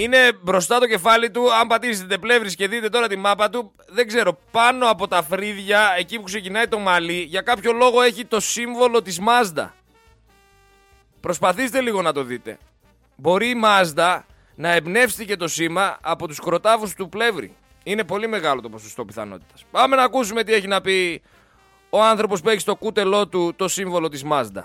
Είναι 0.00 0.32
μπροστά 0.42 0.78
το 0.78 0.86
κεφάλι 0.86 1.30
του. 1.30 1.54
Αν 1.54 1.66
πατήσετε 1.66 2.18
πλεύρης 2.18 2.54
και 2.54 2.68
δείτε 2.68 2.88
τώρα 2.88 3.08
τη 3.08 3.16
μάπα 3.16 3.50
του, 3.50 3.72
δεν 3.88 4.06
ξέρω, 4.06 4.38
πάνω 4.50 4.90
από 4.90 5.08
τα 5.08 5.22
φρύδια, 5.22 5.94
εκεί 5.98 6.16
που 6.16 6.22
ξεκινάει 6.22 6.68
το 6.68 6.78
μαλλί, 6.78 7.22
για 7.22 7.40
κάποιο 7.40 7.72
λόγο 7.72 8.02
έχει 8.02 8.24
το 8.24 8.40
σύμβολο 8.40 9.02
της 9.02 9.20
Mazda. 9.20 9.68
Προσπαθήστε 11.20 11.80
λίγο 11.80 12.02
να 12.02 12.12
το 12.12 12.22
δείτε. 12.22 12.58
Μπορεί 13.16 13.48
η 13.48 13.60
Mazda 13.64 14.20
να 14.54 14.72
εμπνεύστηκε 14.72 15.36
το 15.36 15.48
σήμα 15.48 15.98
από 16.00 16.26
τους 16.26 16.40
κροτάφους 16.40 16.94
του 16.94 17.08
πλεύρη. 17.08 17.56
Είναι 17.82 18.04
πολύ 18.04 18.28
μεγάλο 18.28 18.60
το 18.60 18.68
ποσοστό 18.68 19.04
πιθανότητας. 19.04 19.64
Πάμε 19.70 19.96
να 19.96 20.02
ακούσουμε 20.02 20.44
τι 20.44 20.52
έχει 20.52 20.66
να 20.66 20.80
πει 20.80 21.22
ο 21.90 22.02
άνθρωπος 22.02 22.40
που 22.40 22.48
έχει 22.48 22.60
στο 22.60 22.76
κούτελό 22.76 23.28
του 23.28 23.52
το 23.56 23.68
σύμβολο 23.68 24.08
της 24.08 24.24
Mazda. 24.30 24.64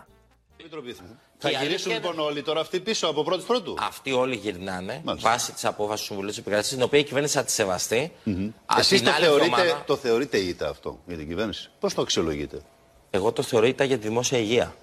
Θα 1.37 1.49
γυρίσουν 1.49 1.91
λοιπόν 1.91 2.19
όλοι 2.19 2.41
τώρα 2.41 2.59
αυτοί 2.59 2.79
πίσω 2.79 3.07
από 3.07 3.23
πρώτη 3.23 3.43
πρώτου. 3.47 3.75
Αυτοί 3.79 4.11
όλοι 4.11 4.35
γυρνάνε 4.35 5.01
βάσει 5.03 5.51
της 5.51 5.65
απόφασης 5.65 5.99
του 5.99 6.05
Συμβουλίου 6.05 6.29
της 6.29 6.39
Επικρατείας, 6.39 6.73
την 6.73 6.81
οποία 6.83 6.99
η 6.99 7.03
κυβέρνηση 7.03 7.33
θα 7.37 7.43
τη 7.43 7.51
σεβαστεί. 7.51 8.11
Mm-hmm. 8.25 8.51
Εσείς 8.77 9.01
το, 9.01 9.09
θεωρείτε, 9.11 9.45
εβδομάδα... 9.45 9.83
το 9.85 9.95
θεωρείτε 9.95 10.37
ήττα 10.37 10.69
αυτό 10.69 10.99
για 11.05 11.17
την 11.17 11.27
κυβέρνηση; 11.27 11.69
Πώς 11.79 11.93
το 11.93 12.01
αξιολογείτε, 12.01 12.61
Εγώ 13.09 13.31
το 13.31 13.41
θεωρώ 13.41 13.65
ήττα 13.65 13.83
για 13.83 13.97
τη 13.97 14.07
δημόσια 14.07 14.37
υγεία. 14.37 14.75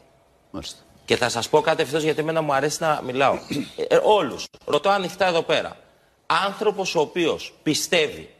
Μάλιστα. 0.50 0.78
Και 1.04 1.16
θα 1.16 1.28
σας 1.28 1.49
πω 1.49 1.61
κάτι 1.61 1.82
ευθύς 1.82 2.02
γιατί 2.02 2.21
εμένα 2.21 2.40
μου 2.40 2.54
αρέσει 2.54 2.82
να 2.82 3.00
μιλάω. 3.04 3.38
ε, 3.88 3.99
Όλους. 4.02 4.47
Ρωτώ 4.64 4.88
ανοιχτά 4.88 5.26
εδώ 5.26 5.42
πέρα. 5.42 5.76
Άνθρωπος 6.26 6.94
ο 6.94 7.00
οποίος 7.00 7.54
πιστεύει 7.62 8.30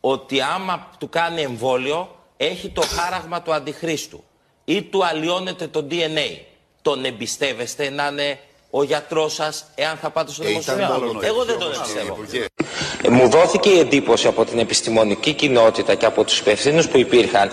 ότι 0.00 0.40
άμα 0.40 0.90
του 0.98 1.08
κάνει 1.08 1.42
εμβόλιο 1.42 2.16
έχει 2.36 2.68
το 2.68 2.80
χάραγμα 2.82 3.42
του 3.42 3.52
αντιχρίστου 3.52 4.24
ή 4.64 4.82
του 4.82 5.04
αλλοιώνεται 5.04 5.66
το 5.66 5.86
DNA 5.90 6.40
τον 6.86 7.04
εμπιστεύεστε 7.04 7.90
να 7.90 8.06
είναι 8.06 8.38
ο 8.70 8.82
γιατρός 8.82 9.34
σας, 9.34 9.64
εάν 9.74 9.98
θα 10.02 10.10
πάτε 10.10 10.32
στο 10.32 10.42
ε, 10.44 10.46
δημοσιογράφο. 10.46 11.18
Εγώ 11.20 11.44
δεν 11.44 11.58
τον 11.58 11.72
εμπιστεύω. 11.72 12.16
Ε, 13.02 13.08
μου 13.08 13.28
δόθηκε 13.28 13.68
η 13.68 13.78
εντύπωση 13.78 14.26
από 14.26 14.44
την 14.44 14.58
επιστημονική 14.58 15.32
κοινότητα 15.32 15.94
και 15.94 16.06
από 16.06 16.24
τους 16.24 16.38
υπευθύνους 16.38 16.88
που 16.88 16.98
υπήρχαν 16.98 17.50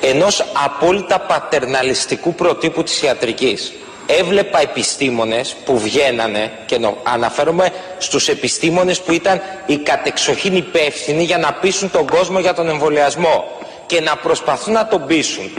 ενός 0.00 0.44
απόλυτα 0.64 1.20
πατερναλιστικού 1.20 2.34
προτύπου 2.34 2.82
της 2.82 3.02
ιατρικής. 3.02 3.72
Έβλεπα 4.06 4.60
επιστήμονες 4.60 5.56
που 5.64 5.78
βγαίνανε 5.78 6.52
και 6.66 6.78
αναφέρομαι 7.02 7.72
στους 7.98 8.28
επιστήμονες 8.28 9.00
που 9.00 9.12
ήταν 9.12 9.40
οι 9.66 9.76
κατεξοχήν 9.76 10.56
υπεύθυνοι 10.56 11.24
για 11.24 11.38
να 11.38 11.52
πείσουν 11.52 11.90
τον 11.90 12.06
κόσμο 12.06 12.40
για 12.40 12.54
τον 12.54 12.68
εμβολιασμό 12.68 13.44
και 13.86 14.00
να 14.00 14.16
προσπαθούν 14.16 14.72
να 14.72 14.86
τον 14.86 15.06
πείσουν 15.06 15.50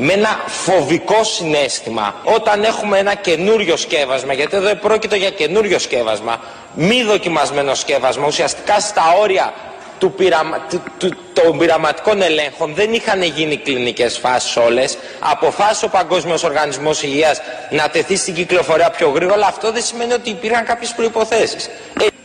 με 0.00 0.12
ένα 0.12 0.42
φοβικό 0.46 1.24
συνέστημα 1.24 2.14
όταν 2.24 2.64
έχουμε 2.64 2.98
ένα 2.98 3.14
καινούριο 3.14 3.76
σκεύασμα, 3.76 4.32
γιατί 4.32 4.56
εδώ 4.56 4.74
πρόκειται 4.74 5.16
για 5.16 5.30
καινούριο 5.30 5.78
σκεύασμα, 5.78 6.40
μη 6.74 7.02
δοκιμασμένο 7.02 7.74
σκεύασμα, 7.74 8.26
ουσιαστικά 8.26 8.80
στα 8.80 9.02
όρια 9.20 9.52
του 9.98 10.12
πειραμα... 10.12 10.66
του... 10.98 11.16
των 11.32 11.58
πειραματικών 11.58 12.22
ελέγχων 12.22 12.74
δεν 12.74 12.92
είχαν 12.92 13.22
γίνει 13.22 13.56
κλινικές 13.56 14.18
φάσεις 14.18 14.56
όλες. 14.56 14.98
Αποφάσισε 15.18 15.84
ο 15.84 15.88
Παγκόσμιος 15.88 16.42
Οργανισμός 16.44 17.02
Υγείας 17.02 17.40
να 17.70 17.88
τεθεί 17.88 18.16
στην 18.16 18.34
κυκλοφορία 18.34 18.90
πιο 18.90 19.08
γρήγορα. 19.08 19.46
Αυτό 19.46 19.72
δεν 19.72 19.82
σημαίνει 19.82 20.12
ότι 20.12 20.30
υπήρχαν 20.30 20.64
κάποιες 20.64 20.92
προϋποθέσεις. 20.92 21.68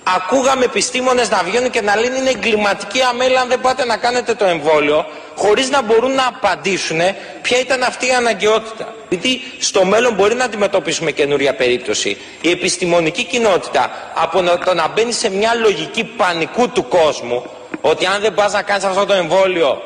Ε, 0.08 0.12
ακούγαμε 0.16 0.66
επιστήμονες 0.66 1.30
να 1.30 1.44
βγαίνουν 1.44 1.70
και 1.70 1.82
να 1.82 1.96
λένε 1.96 2.18
είναι 2.18 2.30
εγκληματική 2.30 3.02
αμέλεια 3.02 3.42
αν 3.42 3.48
δεν 3.48 3.62
πάτε 3.62 3.86
να 3.86 3.98
κάνετε 3.98 4.34
το 4.34 4.46
εμβόλιο 4.46 5.06
χωρίς 5.36 5.70
να 5.70 5.82
μπορούν 5.82 6.12
να 6.12 6.28
απαντήσουν 6.28 7.00
ποια 7.42 7.60
ήταν 7.60 7.84
αυτή 7.84 8.08
η 8.08 8.12
αναγκαιότητα. 8.12 8.94
Γιατί 9.10 9.42
στο 9.60 9.86
μέλλον 9.86 10.14
μπορεί 10.14 10.36
να 10.36 10.44
αντιμετωπίσουμε 10.46 11.12
καινούρια 11.12 11.56
περίπτωση. 11.56 12.18
Η 12.42 12.50
επιστημονική 12.50 13.24
κοινότητα 13.24 13.92
από 14.16 14.44
το 14.66 14.74
να 14.74 14.88
μπαίνει 14.88 15.12
σε 15.12 15.30
μια 15.30 15.54
λογική 15.56 16.04
πανικού 16.04 16.70
του 16.70 16.88
κόσμου 16.88 17.44
ότι 17.82 18.06
αν 18.06 18.22
δεν 18.22 18.34
πας 18.34 18.54
να 18.54 18.62
κάνεις 18.62 18.84
αυτό 18.84 19.06
το 19.06 19.14
εμβόλιο 19.14 19.82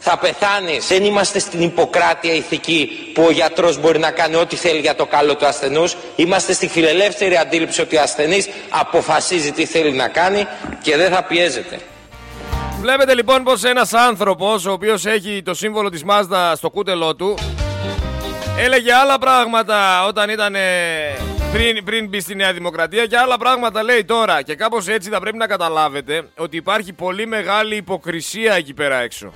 θα 0.00 0.18
πεθάνεις. 0.18 0.86
Δεν 0.86 1.04
είμαστε 1.04 1.38
στην 1.38 1.60
υποκράτεια 1.60 2.34
ηθική 2.34 3.10
που 3.14 3.22
ο 3.22 3.30
γιατρός 3.30 3.80
μπορεί 3.80 3.98
να 3.98 4.10
κάνει 4.10 4.34
ό,τι 4.34 4.56
θέλει 4.56 4.80
για 4.80 4.94
το 4.94 5.06
καλό 5.06 5.36
του 5.36 5.46
ασθενούς. 5.46 5.96
Είμαστε 6.16 6.52
στη 6.52 6.68
φιλελεύθερη 6.68 7.36
αντίληψη 7.36 7.80
ότι 7.80 7.96
ο 7.96 8.00
ασθενής 8.00 8.48
αποφασίζει 8.68 9.52
τι 9.52 9.66
θέλει 9.66 9.92
να 9.92 10.08
κάνει 10.08 10.46
και 10.82 10.96
δεν 10.96 11.12
θα 11.12 11.22
πιέζεται. 11.22 11.78
Βλέπετε 12.80 13.14
λοιπόν 13.14 13.42
πως 13.42 13.64
ένας 13.64 13.92
άνθρωπος 13.92 14.66
ο 14.66 14.72
οποίος 14.72 15.06
έχει 15.06 15.42
το 15.44 15.54
σύμβολο 15.54 15.88
της 15.88 16.02
Mazda 16.08 16.52
στο 16.56 16.70
κούτελό 16.70 17.14
του 17.16 17.38
έλεγε 18.58 18.92
άλλα 18.92 19.18
πράγματα 19.18 20.06
όταν 20.06 20.30
ήταν 20.30 20.56
πριν, 21.52 21.84
πριν 21.84 22.08
μπει 22.08 22.20
στη 22.20 22.34
Νέα 22.34 22.52
Δημοκρατία 22.52 23.06
και 23.06 23.16
άλλα 23.16 23.38
πράγματα 23.38 23.82
λέει 23.82 24.04
τώρα 24.04 24.42
και 24.42 24.54
κάπως 24.54 24.88
έτσι 24.88 25.10
θα 25.10 25.20
πρέπει 25.20 25.36
να 25.36 25.46
καταλάβετε 25.46 26.28
ότι 26.36 26.56
υπάρχει 26.56 26.92
πολύ 26.92 27.26
μεγάλη 27.26 27.76
υποκρισία 27.76 28.54
εκεί 28.54 28.74
πέρα 28.74 28.96
έξω. 28.96 29.32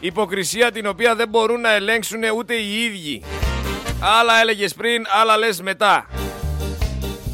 Υποκρισία 0.00 0.70
την 0.72 0.86
οποία 0.86 1.14
δεν 1.14 1.28
μπορούν 1.28 1.60
να 1.60 1.72
ελέγξουν 1.72 2.20
ούτε 2.36 2.54
οι 2.54 2.82
ίδιοι. 2.84 3.22
Άλλα 4.00 4.40
έλεγες 4.40 4.74
πριν, 4.74 5.04
άλλα 5.20 5.36
λες 5.36 5.60
μετά. 5.60 6.06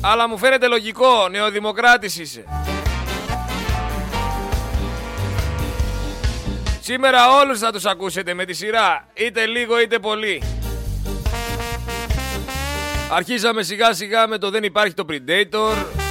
Αλλά 0.00 0.28
μου 0.28 0.38
φαίνεται 0.38 0.66
λογικό, 0.66 1.28
νεοδημοκράτης 1.30 2.18
είσαι. 2.18 2.44
Σήμερα 6.80 7.38
όλους 7.40 7.58
θα 7.58 7.72
τους 7.72 7.84
ακούσετε 7.84 8.34
με 8.34 8.44
τη 8.44 8.52
σειρά, 8.52 9.08
είτε 9.14 9.46
λίγο 9.46 9.80
είτε 9.80 9.98
πολύ. 9.98 10.42
Αρχίσαμε 13.10 13.62
σιγά 13.62 13.92
σιγά 13.92 14.28
με 14.28 14.38
το 14.38 14.50
δεν 14.50 14.62
υπάρχει 14.62 14.94
το 14.94 15.04
Predator. 15.10 16.03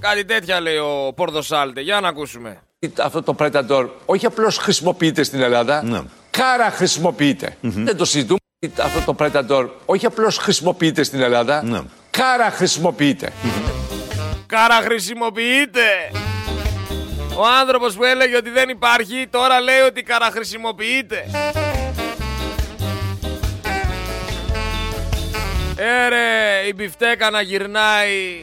Κάτι 0.00 0.24
τέτοια 0.24 0.60
λέει 0.60 0.76
ο 0.76 1.12
Πόρδο 1.16 1.42
Σάλτε. 1.42 1.80
Για 1.80 2.00
να 2.00 2.08
ακούσουμε. 2.08 2.60
Αυτό 2.98 3.22
το 3.22 3.36
Predator 3.38 3.88
όχι 4.06 4.26
απλώς 4.26 4.56
χρησιμοποιείται 4.56 5.22
στην 5.22 5.40
Ελλάδα, 5.40 5.82
ναι. 5.82 6.00
κάρα 6.30 6.70
χρησιμοποιείται. 6.70 7.56
Δεν 7.60 7.96
το 7.96 8.04
συζητούμε. 8.04 8.38
Αυτό 8.82 9.14
το 9.14 9.16
Predator 9.18 9.68
όχι 9.86 10.06
απλώς 10.06 10.38
χρησιμοποιείται 10.38 11.02
στην 11.02 11.20
Ελλάδα, 11.20 11.62
ναι. 11.62 11.80
κάρα 12.10 12.50
χρησιμοποιείται. 12.50 13.32
Κάρα 14.46 14.74
χρησιμοποιείται. 14.74 16.10
Ο 17.36 17.46
άνθρωπος 17.60 17.94
που 17.94 18.04
έλεγε 18.04 18.36
ότι 18.36 18.50
δεν 18.50 18.68
υπάρχει 18.68 19.26
τώρα 19.30 19.60
λέει 19.60 19.80
ότι 19.80 20.02
καραχρησιμοποιείται. 20.02 21.24
Έρε 25.76 26.66
η 26.68 26.72
μπιφτέκα 26.76 27.30
να 27.30 27.40
γυρνάει. 27.40 28.42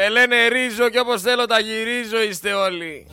Ε, 0.00 0.02
με 0.02 0.08
λένε 0.08 0.48
ρίζο 0.48 0.88
και 0.88 0.98
όπως 0.98 1.22
θέλω 1.22 1.46
τα 1.46 1.60
γυρίζω 1.60 2.22
είστε 2.22 2.52
όλοι. 2.52 3.06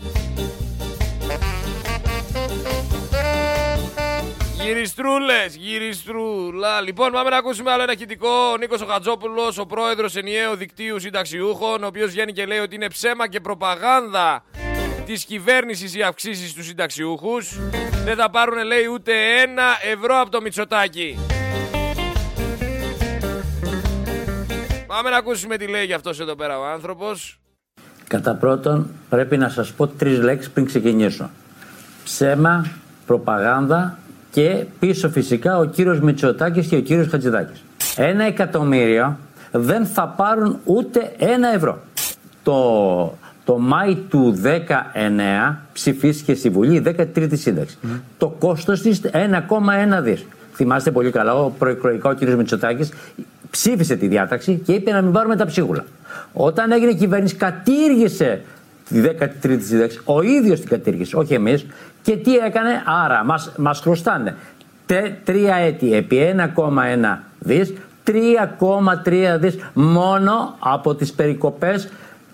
Γυριστρούλες, 4.62 5.56
γυριστρούλα. 5.56 6.82
Λοιπόν, 6.82 7.12
πάμε 7.12 7.30
να 7.30 7.38
ακούσουμε 7.38 7.72
άλλο 7.72 7.84
ένα 7.84 7.96
χητικό. 7.96 8.30
Ο 8.54 8.58
Νίκος 8.58 8.86
Χατζόπουλο, 8.90 9.54
ο 9.58 9.66
πρόεδρος 9.66 10.16
ενιαίου 10.16 10.56
δικτύου 10.56 11.00
συνταξιούχων, 11.00 11.84
ο 11.84 11.88
οποίος 11.88 12.12
βγαίνει 12.12 12.32
και 12.32 12.46
λέει 12.46 12.58
ότι 12.58 12.76
είναι 12.76 12.88
ψέμα 12.88 13.30
και 13.30 13.40
προπαγάνδα 13.40 14.44
της 15.06 15.26
κυβέρνησης 15.26 15.96
οι 15.96 16.02
αυξήσεις 16.02 16.50
στους 16.50 16.66
συνταξιούχους. 16.66 17.60
Δεν 18.04 18.16
θα 18.16 18.30
πάρουν, 18.30 18.64
λέει, 18.64 18.86
ούτε 18.94 19.42
ένα 19.42 19.78
ευρώ 19.92 20.20
από 20.20 20.30
το 20.30 20.42
Μητσοτάκι. 20.42 21.18
Πάμε 24.98 25.10
να 25.10 25.18
ακούσουμε 25.18 25.58
τι 25.58 25.68
λέει 25.68 25.86
για 25.86 25.96
αυτός 25.96 26.20
εδώ 26.20 26.36
πέρα 26.36 26.60
ο 26.60 26.66
άνθρωπος. 26.66 27.40
Κατά 28.08 28.36
πρώτον, 28.36 28.88
πρέπει 29.10 29.38
να 29.38 29.50
σας 29.50 29.72
πω 29.72 29.88
τρεις 29.88 30.20
λέξεις 30.20 30.52
πριν 30.52 30.66
ξεκινήσω. 30.66 31.30
Ψέμα, 32.04 32.72
προπαγάνδα 33.06 33.98
και 34.32 34.66
πίσω 34.80 35.10
φυσικά 35.10 35.58
ο 35.58 35.66
κύριος 35.66 36.00
Μητσοτάκης 36.00 36.68
και 36.68 36.76
ο 36.76 36.82
κύριος 36.82 37.08
Χατζηδάκης. 37.08 37.64
Ένα 37.96 38.24
εκατομμύριο 38.24 39.18
δεν 39.52 39.86
θα 39.86 40.08
πάρουν 40.08 40.60
ούτε 40.64 41.16
ένα 41.18 41.54
ευρώ. 41.54 41.82
Το, 42.44 43.18
το 43.44 43.58
Μάη 43.58 43.96
του 43.96 44.42
19 44.44 45.56
ψηφίστηκε 45.74 46.36
στη 46.36 46.50
Βουλή 46.50 46.76
η 46.76 46.84
13η 46.86 47.38
σύνταξη. 47.38 47.78
Το 48.18 48.28
κόστος 48.40 48.82
της 48.82 49.02
1,1 49.12 50.02
δις. 50.02 50.26
Θυμάστε 50.54 50.92
πολύ 50.92 51.12
καλά, 51.12 51.34
ο 51.34 51.50
προεκλογικά 51.50 52.10
ο 52.10 52.14
κύριος 52.14 52.38
Μητσοτάκης 52.38 52.92
ψήφισε 53.50 53.96
τη 53.96 54.08
διάταξη 54.08 54.62
και 54.66 54.74
είπε 54.74 54.92
να 54.92 55.02
μην 55.02 55.12
πάρουμε 55.12 55.36
τα 55.36 55.46
ψίχουλα. 55.46 55.86
Όταν 56.34 56.72
έγινε 56.72 56.94
κυβέρνηση, 56.94 57.36
κατήργησε 57.36 58.42
τη 58.90 59.02
13η 59.02 59.60
σύνταξη. 59.62 60.00
Ο 60.04 60.22
ίδιος 60.22 60.60
την 60.60 60.70
κατήργησε, 60.70 61.16
όχι 61.16 61.34
εμείς. 61.34 61.66
Και 62.02 62.18
τι 62.18 62.36
έκανε, 62.36 62.84
άρα 62.86 63.24
μας 63.24 63.52
μας 63.58 63.80
χρωστάνε 63.80 64.36
τρία 65.24 65.56
έτη 65.56 65.94
επί 65.94 66.18
1,1 66.18 67.24
δις, 67.40 67.74
3,3 68.04 69.38
δις 69.40 69.58
μόνο 69.74 70.56
από 70.60 70.96
τις 70.96 71.14
περικοπές 71.14 71.90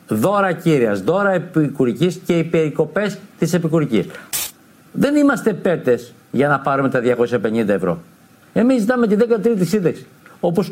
δώρα 0.07 0.51
κύριας, 0.51 1.01
δώρα 1.01 1.31
επικουρικής 1.31 2.19
και 2.25 2.37
οι 2.37 2.43
περικοπές 2.43 3.17
της 3.39 3.53
επικουρικής. 3.53 4.05
Δεν 4.91 5.15
είμαστε 5.15 5.53
πέτες 5.53 6.13
για 6.31 6.47
να 6.47 6.59
πάρουμε 6.59 6.89
τα 6.89 6.99
250 6.99 7.73
ευρώ. 7.73 7.99
Εμείς 8.53 8.79
ζητάμε 8.79 9.07
τη 9.07 9.15
13η 9.15 9.65
σύνταξη. 9.65 10.05
Όπως 10.45 10.71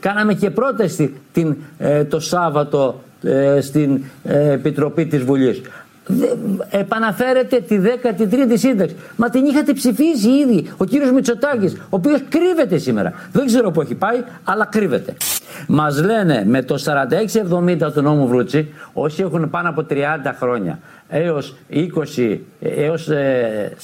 κάναμε 0.00 0.34
και 0.34 0.50
πρόταση 0.50 1.14
την, 1.32 1.56
ε, 1.78 2.04
το 2.04 2.20
Σάββατο 2.20 3.00
ε, 3.22 3.60
στην 3.60 4.02
ε, 4.24 4.52
Επιτροπή 4.52 5.06
της 5.06 5.22
Βουλής. 5.22 5.60
Επαναφέρετε 6.70 7.60
τη 7.60 7.78
13η 8.02 8.52
σύνταξη. 8.54 8.96
Μα 9.16 9.30
την 9.30 9.44
είχατε 9.44 9.72
ψηφίσει 9.72 10.28
ήδη 10.28 10.72
ο 10.76 10.84
κύριος 10.84 11.12
Μητσοτάκης, 11.12 11.74
ο 11.74 11.78
οποίος 11.90 12.22
κρύβεται 12.28 12.78
σήμερα. 12.78 13.12
Δεν 13.32 13.46
ξέρω 13.46 13.70
που 13.70 13.80
έχει 13.80 13.94
πάει, 13.94 14.24
αλλά 14.44 14.64
κρύβεται. 14.64 15.16
Μας 15.68 16.02
λένε 16.04 16.44
με 16.46 16.62
το 16.62 16.76
4670 17.86 17.92
του 17.92 18.02
νόμου 18.02 18.26
Βρούτσι, 18.26 18.68
όσοι 18.92 19.22
έχουν 19.22 19.50
πάνω 19.50 19.68
από 19.68 19.86
30 19.90 19.96
χρόνια 20.38 20.78
έως 21.08 21.56
20, 21.70 22.38
έως 22.58 23.08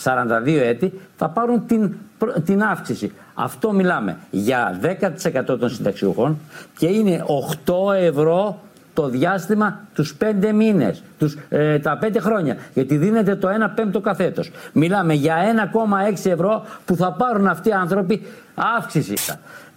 42 0.04 0.60
έτη, 0.62 0.92
θα 1.16 1.28
πάρουν 1.28 1.66
την, 1.66 1.92
την 2.44 2.62
αύξηση. 2.62 3.12
Αυτό 3.42 3.72
μιλάμε 3.72 4.16
για 4.30 4.80
10% 4.82 5.58
των 5.58 5.68
συνταξιούχων 5.68 6.38
και 6.78 6.86
είναι 6.86 7.24
8 7.66 7.94
ευρώ 7.94 8.60
το 8.94 9.08
διάστημα 9.08 9.80
τους 9.94 10.16
5 10.18 10.52
μήνες, 10.52 11.02
τους, 11.18 11.36
ε, 11.48 11.78
τα 11.78 11.98
5 11.98 12.20
χρόνια. 12.20 12.56
Γιατί 12.74 12.96
δίνεται 12.96 13.36
το 13.36 13.48
1 13.48 13.68
πέμπτο 13.74 14.00
καθέτος. 14.00 14.50
Μιλάμε 14.72 15.14
για 15.14 15.36
1,6 15.36 16.30
ευρώ 16.30 16.64
που 16.84 16.96
θα 16.96 17.12
πάρουν 17.12 17.46
αυτοί 17.46 17.68
οι 17.68 17.72
άνθρωποι 17.72 18.22
αύξηση. 18.78 19.14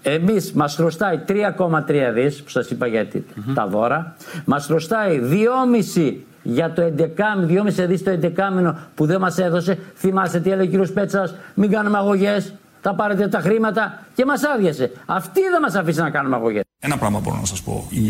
Εμείς 0.03 0.51
μας 0.51 0.75
χρωστάει 0.75 1.17
3,3 1.17 2.11
δις, 2.13 2.43
που 2.43 2.49
σας 2.49 2.69
είπα 2.69 2.87
γιατί 2.87 3.25
τα 3.53 3.67
δώρα. 3.67 4.15
Μας 4.45 4.65
χρωστάει 4.65 5.19
2,5 5.19 6.25
για 6.43 6.71
το 6.71 6.81
11, 6.81 7.45
2,5 7.47 7.87
δις 7.87 8.03
το 8.03 8.11
11 8.11 8.75
που 8.95 9.05
δεν 9.05 9.19
μας 9.19 9.37
έδωσε. 9.37 9.77
Θυμάστε 9.95 10.39
τι 10.39 10.51
έλεγε 10.51 10.67
ο 10.67 10.69
κύριος 10.69 10.91
Πέτσας, 10.91 11.35
μην 11.53 11.71
κάνουμε 11.71 11.97
αγωγές 11.97 12.53
θα 12.83 12.95
πάρετε 12.95 13.27
τα 13.27 13.39
χρήματα 13.39 14.05
και 14.15 14.25
μας 14.25 14.43
άδειασε. 14.43 14.91
Αυτή 15.05 15.41
δεν 15.41 15.61
μας 15.61 15.75
αφήσει 15.75 15.99
να 15.99 16.09
κάνουμε 16.09 16.35
αγωγέ. 16.35 16.61
Ένα 16.79 16.97
πράγμα 16.97 17.19
μπορώ 17.19 17.35
να 17.35 17.45
σας 17.45 17.61
πω. 17.61 17.87
Η 17.89 18.01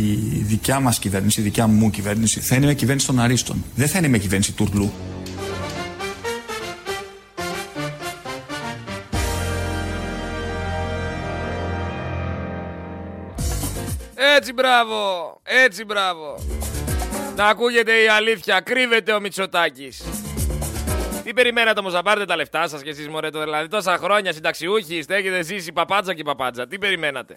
δικιά 0.44 0.80
μας 0.80 1.00
κυβέρνηση, 1.00 1.40
η 1.42 1.44
δικιά 1.44 1.68
μου 1.68 1.90
κυβέρνηση, 1.90 2.40
θα 2.40 2.56
είναι 2.56 2.66
με 2.66 2.74
κυβέρνηση 2.74 3.08
των 3.08 3.20
Αρίστων. 3.20 3.64
Δεν 3.76 3.88
θα 3.88 3.98
είναι 3.98 4.08
με 4.08 4.18
κυβέρνηση 4.18 4.54
Τουρλού. 4.54 4.92
Έτσι 14.36 14.54
μπράβο, 14.54 14.98
έτσι 15.44 15.86
μπράβο. 15.86 16.36
Να 17.36 17.46
ακούγεται 17.46 17.92
η 17.92 18.08
αλήθεια, 18.08 18.60
κρύβεται 18.60 19.12
ο 19.12 19.20
Μητσοτάκης. 19.20 20.23
Τι 21.24 21.34
περιμένατε 21.34 21.80
όμως 21.80 21.94
να 21.94 22.02
πάρετε 22.02 22.26
τα 22.26 22.36
λεφτά 22.36 22.68
σας 22.68 22.82
και 22.82 22.90
εσείς 22.90 23.08
μωρέ 23.08 23.30
το 23.30 23.44
δηλαδή 23.44 23.68
τόσα 23.68 23.98
χρόνια 23.98 24.34
συνταξιούχοι, 24.34 25.02
στέκετε 25.02 25.38
εσεί 25.38 25.56
η 25.56 25.72
παπάτσα 25.72 26.14
και 26.14 26.22
η 26.22 26.24
παπάτσα. 26.24 26.68
Τι 26.68 26.78
περιμένατε. 26.78 27.36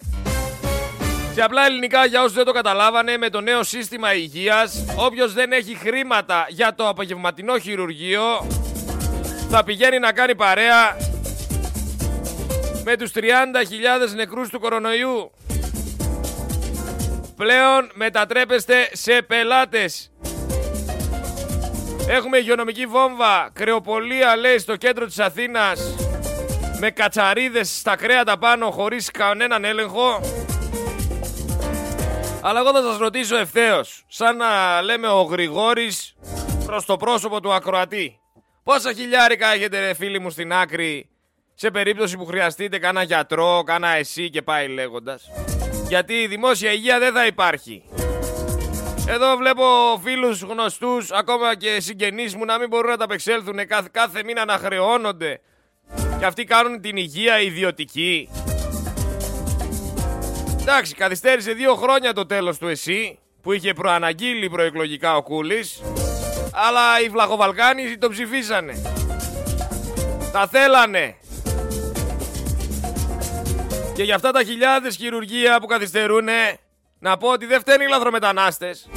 Σε 1.33 1.41
απλά 1.41 1.65
ελληνικά 1.65 2.05
για 2.05 2.21
όσους 2.21 2.33
δεν 2.33 2.45
το 2.45 2.51
καταλάβανε, 2.51 3.17
με 3.17 3.29
το 3.29 3.41
νέο 3.41 3.63
σύστημα 3.63 4.13
υγείας, 4.13 4.85
όποιος 4.95 5.33
δεν 5.33 5.51
έχει 5.51 5.75
χρήματα 5.75 6.45
για 6.49 6.75
το 6.75 6.87
απογευματινό 6.87 7.57
χειρουργείο, 7.57 8.47
θα 9.49 9.63
πηγαίνει 9.63 9.99
να 9.99 10.11
κάνει 10.11 10.35
παρέα 10.35 10.97
με 12.83 12.97
τους 12.97 13.11
30.000 13.15 13.21
νεκρούς 14.15 14.49
του 14.49 14.59
κορονοϊού. 14.59 15.31
Πλέον 17.35 17.91
μετατρέπεστε 17.93 18.89
σε 18.91 19.21
πελάτες 19.21 20.11
Έχουμε 22.09 22.37
υγειονομική 22.37 22.85
βόμβα, 22.85 23.49
κρεοπολία 23.53 24.35
λέει 24.35 24.57
στο 24.57 24.75
κέντρο 24.75 25.05
της 25.05 25.19
Αθήνας 25.19 25.95
με 26.79 26.91
κατσαρίδες 26.91 27.77
στα 27.77 27.95
κρέατα 27.95 28.37
πάνω 28.37 28.71
χωρίς 28.71 29.11
κανέναν 29.11 29.65
έλεγχο. 29.65 30.21
Αλλά 32.41 32.59
εγώ 32.59 32.71
θα 32.71 32.81
σας 32.81 32.97
ρωτήσω 32.97 33.37
ευθέως, 33.37 34.05
σαν 34.07 34.37
να 34.37 34.81
λέμε 34.81 35.07
ο 35.07 35.21
Γρηγόρης 35.21 36.15
προς 36.65 36.85
το 36.85 36.97
πρόσωπο 36.97 37.41
του 37.41 37.53
ακροατή. 37.53 38.19
Πόσα 38.63 38.93
χιλιάρικα 38.93 39.53
έχετε 39.53 39.79
ρε 39.79 39.93
φίλοι 39.93 40.19
μου 40.19 40.29
στην 40.29 40.53
άκρη 40.53 41.09
σε 41.53 41.71
περίπτωση 41.71 42.17
που 42.17 42.25
χρειαστείτε 42.25 42.79
κάνα 42.79 43.03
γιατρό, 43.03 43.63
κάνα 43.65 43.89
εσύ 43.89 44.29
και 44.29 44.41
πάει 44.41 44.67
λέγοντας. 44.67 45.29
Γιατί 45.87 46.13
η 46.13 46.27
δημόσια 46.27 46.71
υγεία 46.71 46.99
δεν 46.99 47.13
θα 47.13 47.25
υπάρχει. 47.25 47.83
Εδώ 49.09 49.35
βλέπω 49.35 49.63
φίλους 50.03 50.41
γνωστούς, 50.41 51.11
ακόμα 51.11 51.55
και 51.55 51.79
συγγενείς 51.79 52.35
μου 52.35 52.45
να 52.45 52.59
μην 52.59 52.67
μπορούν 52.67 52.89
να 52.89 52.97
τα 52.97 53.03
απεξέλθουν 53.03 53.67
κάθε, 53.67 53.89
κάθε 53.91 54.23
μήνα 54.23 54.45
να 54.45 54.57
χρεώνονται. 54.57 55.41
Και 56.19 56.25
αυτοί 56.25 56.43
κάνουν 56.43 56.81
την 56.81 56.97
υγεία 56.97 57.39
ιδιωτική. 57.39 58.29
Εντάξει, 60.61 60.95
καθυστέρησε 60.95 61.51
δύο 61.51 61.75
χρόνια 61.75 62.13
το 62.13 62.25
τέλος 62.25 62.57
του 62.57 62.67
ΕΣΥ, 62.67 63.19
που 63.41 63.51
είχε 63.51 63.73
προαναγγείλει 63.73 64.49
προεκλογικά 64.49 65.15
ο 65.15 65.23
Κούλης, 65.23 65.81
αλλά 66.53 67.01
οι 67.01 67.09
Βλαχοβαλκάνοι 67.09 67.97
το 67.97 68.09
ψηφίσανε. 68.09 68.81
Τα 70.31 70.47
θέλανε. 70.47 71.15
Και 73.95 74.03
για 74.03 74.15
αυτά 74.15 74.31
τα 74.31 74.43
χιλιάδες 74.43 74.95
χειρουργία 74.95 75.59
που 75.59 75.65
καθυστερούνε, 75.65 76.59
να 76.99 77.17
πω 77.17 77.29
ότι 77.29 77.45
δεν 77.45 77.59
φταίνει 77.59 77.83
οι 77.83 77.87
λαθρομετανάστες. 77.87 78.89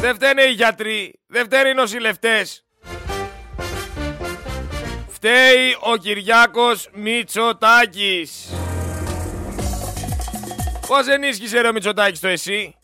Δεν 0.00 0.14
φταίνε 0.14 0.42
οι 0.42 0.50
γιατροί. 0.50 1.20
Δεν 1.26 1.44
φταίνε 1.44 1.68
οι 1.68 1.74
νοσηλευτές. 1.74 2.64
Φταίει 5.08 5.76
ο 5.80 5.96
Κυριάκος 5.96 6.88
Μητσοτάκης. 6.92 8.52
Πώς 10.86 11.06
ενίσχυσε 11.06 11.60
ρε 11.60 11.68
ο 11.68 11.72
Μητσοτάκης 11.72 12.20
το 12.20 12.28
εσύ; 12.28 12.74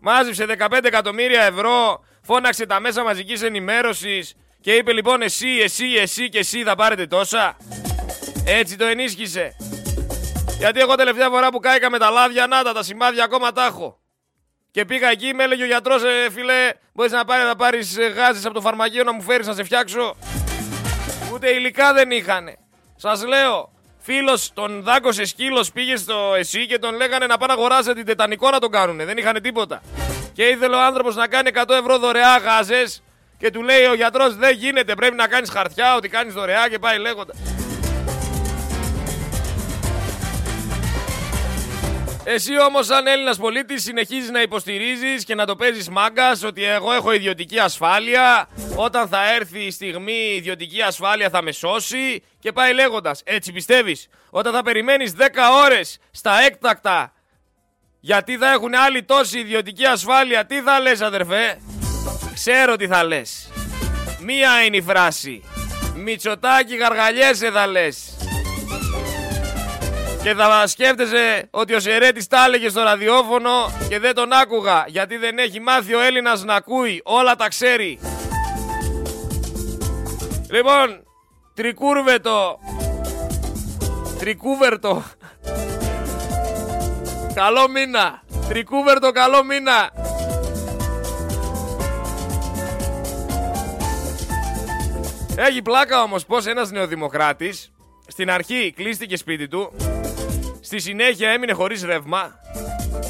Μάζεψε 0.00 0.46
15 0.58 0.84
εκατομμύρια 0.84 1.42
ευρώ, 1.42 2.04
φώναξε 2.22 2.66
τα 2.66 2.80
μέσα 2.80 3.02
μαζικής 3.02 3.42
ενημέρωσης 3.42 4.34
και 4.60 4.74
είπε 4.74 4.92
λοιπόν 4.92 5.22
εσύ, 5.22 5.48
εσύ, 5.48 5.86
εσύ 5.86 6.28
και 6.28 6.38
εσύ 6.38 6.62
θα 6.62 6.74
πάρετε 6.74 7.06
τόσα. 7.06 7.56
Έτσι 8.46 8.76
το 8.76 8.84
ενίσχυσε. 8.84 9.56
Γιατί 10.58 10.80
εγώ 10.80 10.94
τελευταία 10.94 11.28
φορά 11.28 11.48
που 11.48 11.58
κάηκα 11.58 11.90
με 11.90 11.98
τα 11.98 12.10
λάδια, 12.10 12.46
να 12.46 12.62
τα, 12.62 12.72
τα 12.72 12.82
σημάδια 12.82 13.24
ακόμα 13.24 13.52
τα 13.52 13.64
έχω. 13.64 14.00
Και 14.70 14.84
πήγα 14.84 15.10
εκεί, 15.10 15.34
με 15.34 15.42
έλεγε 15.42 15.62
ο 15.62 15.66
γιατρός, 15.66 16.02
ε, 16.02 16.30
φίλε, 16.30 16.72
μπορείς 16.92 17.12
να 17.12 17.24
πάρεις 17.24 17.46
να 17.46 17.56
πάρεις 17.56 17.98
ε, 17.98 18.06
γάζες 18.06 18.44
από 18.44 18.54
το 18.54 18.60
φαρμακείο 18.60 19.04
να 19.04 19.12
μου 19.12 19.22
φέρεις 19.22 19.46
να 19.46 19.54
σε 19.54 19.62
φτιάξω. 19.62 20.16
Ούτε 21.32 21.50
υλικά 21.50 21.92
δεν 21.92 22.10
είχαν. 22.10 22.56
Σας 22.96 23.24
λέω, 23.24 23.72
φίλος 23.98 24.52
τον 24.54 24.82
δάκωσε 24.82 25.24
σκύλος 25.24 25.72
πήγε 25.72 25.96
στο 25.96 26.34
εσύ 26.36 26.66
και 26.66 26.78
τον 26.78 26.94
λέγανε 26.96 27.26
να 27.26 27.38
πάνε 27.38 27.52
να 27.54 27.58
αγοράσετε 27.58 27.94
την 27.94 28.04
τετανικό 28.04 28.50
να 28.50 28.58
τον 28.58 28.70
κάνουνε. 28.70 29.04
Δεν 29.04 29.16
είχαν 29.16 29.42
τίποτα. 29.42 29.82
Και 30.32 30.44
ήθελε 30.44 30.76
ο 30.76 30.80
άνθρωπος 30.80 31.14
να 31.14 31.26
κάνει 31.26 31.50
100 31.54 31.64
ευρώ 31.68 31.98
δωρεά 31.98 32.36
γάζες 32.36 33.02
και 33.38 33.50
του 33.50 33.62
λέει 33.62 33.84
ο 33.84 33.94
γιατρός 33.94 34.36
δεν 34.36 34.56
γίνεται, 34.56 34.94
πρέπει 34.94 35.16
να 35.16 35.28
κάνεις 35.28 35.50
χαρτιά 35.50 35.94
ότι 35.94 36.08
κάνεις 36.08 36.34
δωρεά 36.34 36.68
και 36.68 36.78
πάει 36.78 36.98
λέγοντας. 36.98 37.36
Εσύ 42.30 42.60
όμως, 42.60 42.86
σαν 42.86 43.06
Έλληνας 43.06 43.36
πολίτης, 43.36 43.82
συνεχίζεις 43.82 44.30
να 44.30 44.42
υποστηρίζεις 44.42 45.24
και 45.24 45.34
να 45.34 45.46
το 45.46 45.56
παίζεις 45.56 45.88
μάγκας 45.88 46.42
ότι 46.42 46.64
εγώ 46.64 46.92
έχω 46.92 47.12
ιδιωτική 47.12 47.58
ασφάλεια. 47.58 48.48
Όταν 48.76 49.08
θα 49.08 49.34
έρθει 49.34 49.60
η 49.60 49.70
στιγμή, 49.70 50.12
η 50.12 50.34
ιδιωτική 50.34 50.82
ασφάλεια 50.82 51.30
θα 51.30 51.42
με 51.42 51.52
σώσει. 51.52 52.22
Και 52.38 52.52
πάει 52.52 52.74
λέγοντας, 52.74 53.22
έτσι 53.24 53.52
πιστεύεις, 53.52 54.08
όταν 54.30 54.52
θα 54.52 54.62
περιμένεις 54.62 55.12
10 55.12 55.20
ώρες 55.64 55.98
στα 56.10 56.40
έκτακτα, 56.40 57.12
γιατί 58.00 58.36
θα 58.36 58.52
έχουν 58.52 58.74
άλλοι 58.74 59.02
τόση 59.04 59.38
ιδιωτική 59.38 59.84
ασφάλεια, 59.84 60.46
τι 60.46 60.60
θα 60.60 60.80
λες, 60.80 61.00
αδερφέ; 61.00 61.58
Ξέρω 62.34 62.76
τι 62.76 62.86
θα 62.86 63.04
λες. 63.04 63.50
Μία 64.20 64.64
είναι 64.64 64.76
η 64.76 64.82
φράση. 64.82 65.42
Μητσοτάκι 65.94 66.76
γαργαλιέσαι 66.76 67.50
θα 67.50 67.66
λες. 67.66 68.17
Και 70.28 70.34
θα 70.34 70.66
σκέφτεσαι 70.66 71.48
ότι 71.50 71.74
ο 71.74 71.80
Σερέτης 71.80 72.26
τα 72.26 72.44
έλεγε 72.44 72.68
στο 72.68 72.82
ραδιόφωνο 72.82 73.50
και 73.88 73.98
δεν 73.98 74.14
τον 74.14 74.32
άκουγα 74.32 74.84
γιατί 74.88 75.16
δεν 75.16 75.38
έχει 75.38 75.60
μάθει 75.60 75.94
ο 75.94 76.00
Έλληνας 76.00 76.44
να 76.44 76.54
ακούει, 76.54 77.00
όλα 77.04 77.36
τα 77.36 77.48
ξέρει. 77.48 77.98
Λοιπόν, 80.50 81.04
τρικούρβετο, 81.54 82.58
τρικούβερτο, 84.18 85.02
καλό 87.34 87.68
μήνα, 87.68 88.22
τρικούβερτο 88.48 89.10
καλό 89.12 89.44
μήνα. 89.44 89.90
Έχει 95.36 95.62
πλάκα 95.62 96.02
όμως 96.02 96.26
πως 96.26 96.46
ένας 96.46 96.70
νεοδημοκράτης 96.70 97.72
στην 98.06 98.30
αρχή 98.30 98.72
κλείστηκε 98.76 99.16
σπίτι 99.16 99.48
του 99.48 99.72
Στη 100.68 100.78
συνέχεια 100.78 101.30
έμεινε 101.30 101.52
χωρίς 101.52 101.82
ρεύμα. 101.82 102.40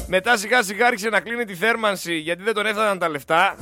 Μετά 0.07 0.37
σιγά 0.37 0.63
σιγά 0.63 0.87
άρχισε 0.87 1.09
να 1.09 1.19
κλείνει 1.19 1.45
τη 1.45 1.55
θέρμανση 1.55 2.15
γιατί 2.17 2.43
δεν 2.43 2.53
τον 2.53 2.65
έφταναν 2.65 2.99
τα 2.99 3.09
λεφτά. 3.09 3.55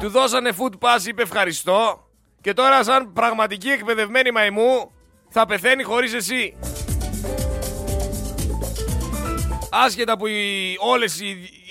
Του 0.00 0.08
δώσανε 0.08 0.50
food 0.58 0.72
pass, 0.78 1.06
είπε 1.06 1.22
ευχαριστώ. 1.22 2.08
Και 2.40 2.52
τώρα 2.52 2.84
σαν 2.84 3.12
πραγματική 3.12 3.68
εκπαιδευμένη 3.68 4.30
μαϊμού 4.30 4.92
θα 5.28 5.46
πεθαίνει 5.46 5.82
χωρίς 5.82 6.14
εσύ. 6.14 6.56
Άσχετα 9.70 10.16
που 10.16 10.26
οι, 10.26 10.76
όλες 10.78 11.20
οι, 11.20 11.26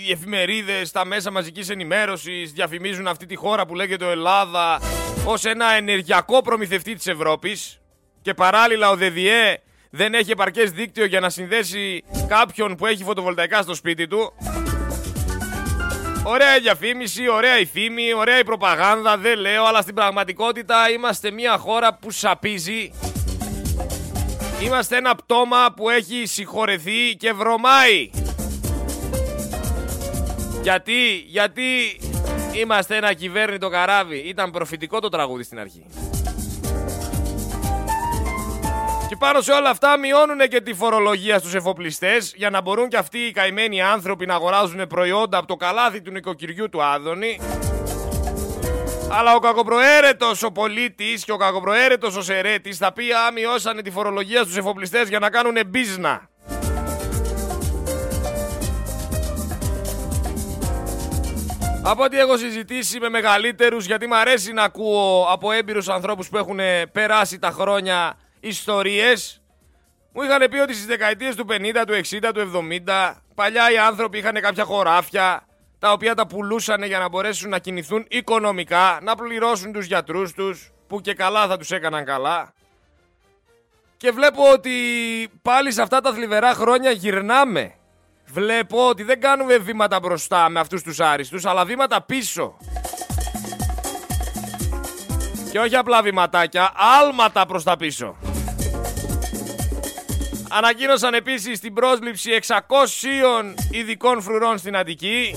οι 0.07 0.11
εφημερίδες, 0.11 0.91
τα 0.91 1.05
μέσα 1.05 1.31
μαζικής 1.31 1.69
ενημέρωσης 1.69 2.51
διαφημίζουν 2.51 3.07
αυτή 3.07 3.25
τη 3.25 3.35
χώρα 3.35 3.65
που 3.65 3.75
λέγεται 3.75 4.11
Ελλάδα 4.11 4.79
ως 5.25 5.45
ένα 5.45 5.71
ενεργειακό 5.71 6.41
προμηθευτή 6.41 6.93
της 6.93 7.07
Ευρώπης 7.07 7.79
και 8.27 8.33
παράλληλα 8.33 8.89
ο 8.89 8.95
ΔΔΕ 8.95 9.61
δεν 9.89 10.13
έχει 10.13 10.31
επαρκές 10.31 10.71
δίκτυο 10.71 11.05
για 11.05 11.19
να 11.19 11.29
συνδέσει 11.29 12.03
κάποιον 12.27 12.75
που 12.75 12.85
έχει 12.85 13.03
φωτοβολταϊκά 13.03 13.61
στο 13.61 13.75
σπίτι 13.75 14.07
του. 14.07 14.33
Ωραία 16.23 16.57
η 16.57 16.59
διαφήμιση, 16.59 17.29
ωραία 17.29 17.59
η 17.59 17.65
φήμη, 17.65 18.13
ωραία 18.13 18.39
η 18.39 18.43
προπαγάνδα, 18.43 19.17
δεν 19.17 19.39
λέω, 19.39 19.65
αλλά 19.65 19.81
στην 19.81 19.95
πραγματικότητα 19.95 20.89
είμαστε 20.89 21.31
μια 21.31 21.57
χώρα 21.57 21.93
που 21.93 22.11
σαπίζει. 22.11 22.91
Είμαστε 24.63 24.97
ένα 24.97 25.15
πτώμα 25.15 25.73
που 25.75 25.89
έχει 25.89 26.25
συγχωρεθεί 26.25 27.15
και 27.17 27.33
βρωμάει. 27.33 28.09
Γιατί, 30.61 31.23
γιατί 31.27 31.99
είμαστε 32.53 32.95
ένα 32.95 33.13
κυβέρνητο 33.13 33.69
καράβι. 33.69 34.17
Ήταν 34.17 34.51
προφητικό 34.51 34.99
το 34.99 35.09
τραγούδι 35.09 35.43
στην 35.43 35.59
αρχή. 35.59 35.85
Και 39.07 39.15
πάνω 39.15 39.41
σε 39.41 39.51
όλα 39.51 39.69
αυτά 39.69 39.97
μειώνουν 39.97 40.39
και 40.49 40.61
τη 40.61 40.73
φορολογία 40.73 41.39
στους 41.39 41.53
εφοπλιστές 41.53 42.33
για 42.35 42.49
να 42.49 42.61
μπορούν 42.61 42.89
και 42.89 42.97
αυτοί 42.97 43.17
οι 43.17 43.31
καημένοι 43.31 43.81
άνθρωποι 43.81 44.25
να 44.25 44.33
αγοράζουν 44.33 44.87
προϊόντα 44.87 45.37
από 45.37 45.47
το 45.47 45.55
καλάθι 45.55 46.01
του 46.01 46.11
νοικοκυριού 46.11 46.69
του 46.69 46.83
Άδωνη. 46.83 47.39
Αλλά 49.11 49.35
ο 49.35 49.39
κακοπροαίρετος 49.39 50.43
ο 50.43 50.51
πολίτης 50.51 51.23
και 51.23 51.31
ο 51.31 51.37
κακοπροαίρετος 51.37 52.15
ο 52.15 52.21
σερέτης 52.21 52.77
θα 52.77 52.93
πει 52.93 53.11
α, 53.11 53.31
μειώσανε 53.33 53.81
τη 53.81 53.91
φορολογία 53.91 54.41
στους 54.41 54.57
εφοπλιστές 54.57 55.09
για 55.09 55.19
να 55.19 55.29
κάνουν 55.29 55.55
μπίζνα. 55.67 56.29
Από 61.83 62.03
ό,τι 62.03 62.19
έχω 62.19 62.37
συζητήσει 62.37 62.99
με 62.99 63.09
μεγαλύτερους, 63.09 63.85
γιατί 63.85 64.07
μου 64.07 64.15
αρέσει 64.15 64.53
να 64.53 64.63
ακούω 64.63 65.27
από 65.31 65.51
έμπειρους 65.51 65.89
ανθρώπους 65.89 66.29
που 66.29 66.37
έχουν 66.37 66.59
περάσει 66.91 67.39
τα 67.39 67.51
χρόνια 67.51 68.17
ιστορίες, 68.47 69.41
μου 70.13 70.21
είχαν 70.21 70.49
πει 70.49 70.57
ότι 70.57 70.73
στις 70.73 70.85
δεκαετίες 70.85 71.35
του 71.35 71.45
50, 71.49 71.83
του 71.87 71.93
60, 71.93 72.31
του 72.33 72.39
70, 72.85 73.13
παλιά 73.35 73.71
οι 73.71 73.77
άνθρωποι 73.77 74.17
είχαν 74.17 74.33
κάποια 74.41 74.63
χωράφια, 74.63 75.47
τα 75.79 75.91
οποία 75.91 76.15
τα 76.15 76.27
πουλούσαν 76.27 76.83
για 76.83 76.99
να 76.99 77.09
μπορέσουν 77.09 77.49
να 77.49 77.59
κινηθούν 77.59 78.05
οικονομικά, 78.09 78.99
να 79.01 79.15
πληρώσουν 79.15 79.71
τους 79.71 79.85
γιατρούς 79.85 80.33
τους, 80.33 80.71
που 80.87 81.01
και 81.01 81.13
καλά 81.13 81.47
θα 81.47 81.57
τους 81.57 81.71
έκαναν 81.71 82.05
καλά. 82.05 82.53
Και 83.97 84.11
βλέπω 84.11 84.51
ότι 84.51 84.71
πάλι 85.41 85.71
σε 85.71 85.81
αυτά 85.81 86.01
τα 86.01 86.13
θλιβερά 86.13 86.53
χρόνια 86.53 86.91
γυρνάμε. 86.91 87.73
Βλέπω 88.25 88.87
ότι 88.87 89.03
δεν 89.03 89.21
κάνουμε 89.21 89.57
βήματα 89.57 89.99
μπροστά 89.99 90.49
με 90.49 90.59
αυτούς 90.59 90.83
τους 90.83 90.99
άριστους, 90.99 91.45
αλλά 91.45 91.65
βήματα 91.65 92.01
πίσω. 92.01 92.57
Και 95.51 95.59
όχι 95.59 95.75
απλά 95.75 96.01
βηματάκια, 96.01 96.71
άλματα 96.75 97.45
προς 97.45 97.63
τα 97.63 97.77
πίσω. 97.77 98.15
Ανακοίνωσαν 100.49 101.13
επίσης 101.13 101.59
την 101.59 101.73
πρόσληψη 101.73 102.39
600 102.47 102.55
ειδικών 103.71 104.21
φρουρών 104.21 104.57
στην 104.57 104.77
Αττική. 104.77 105.35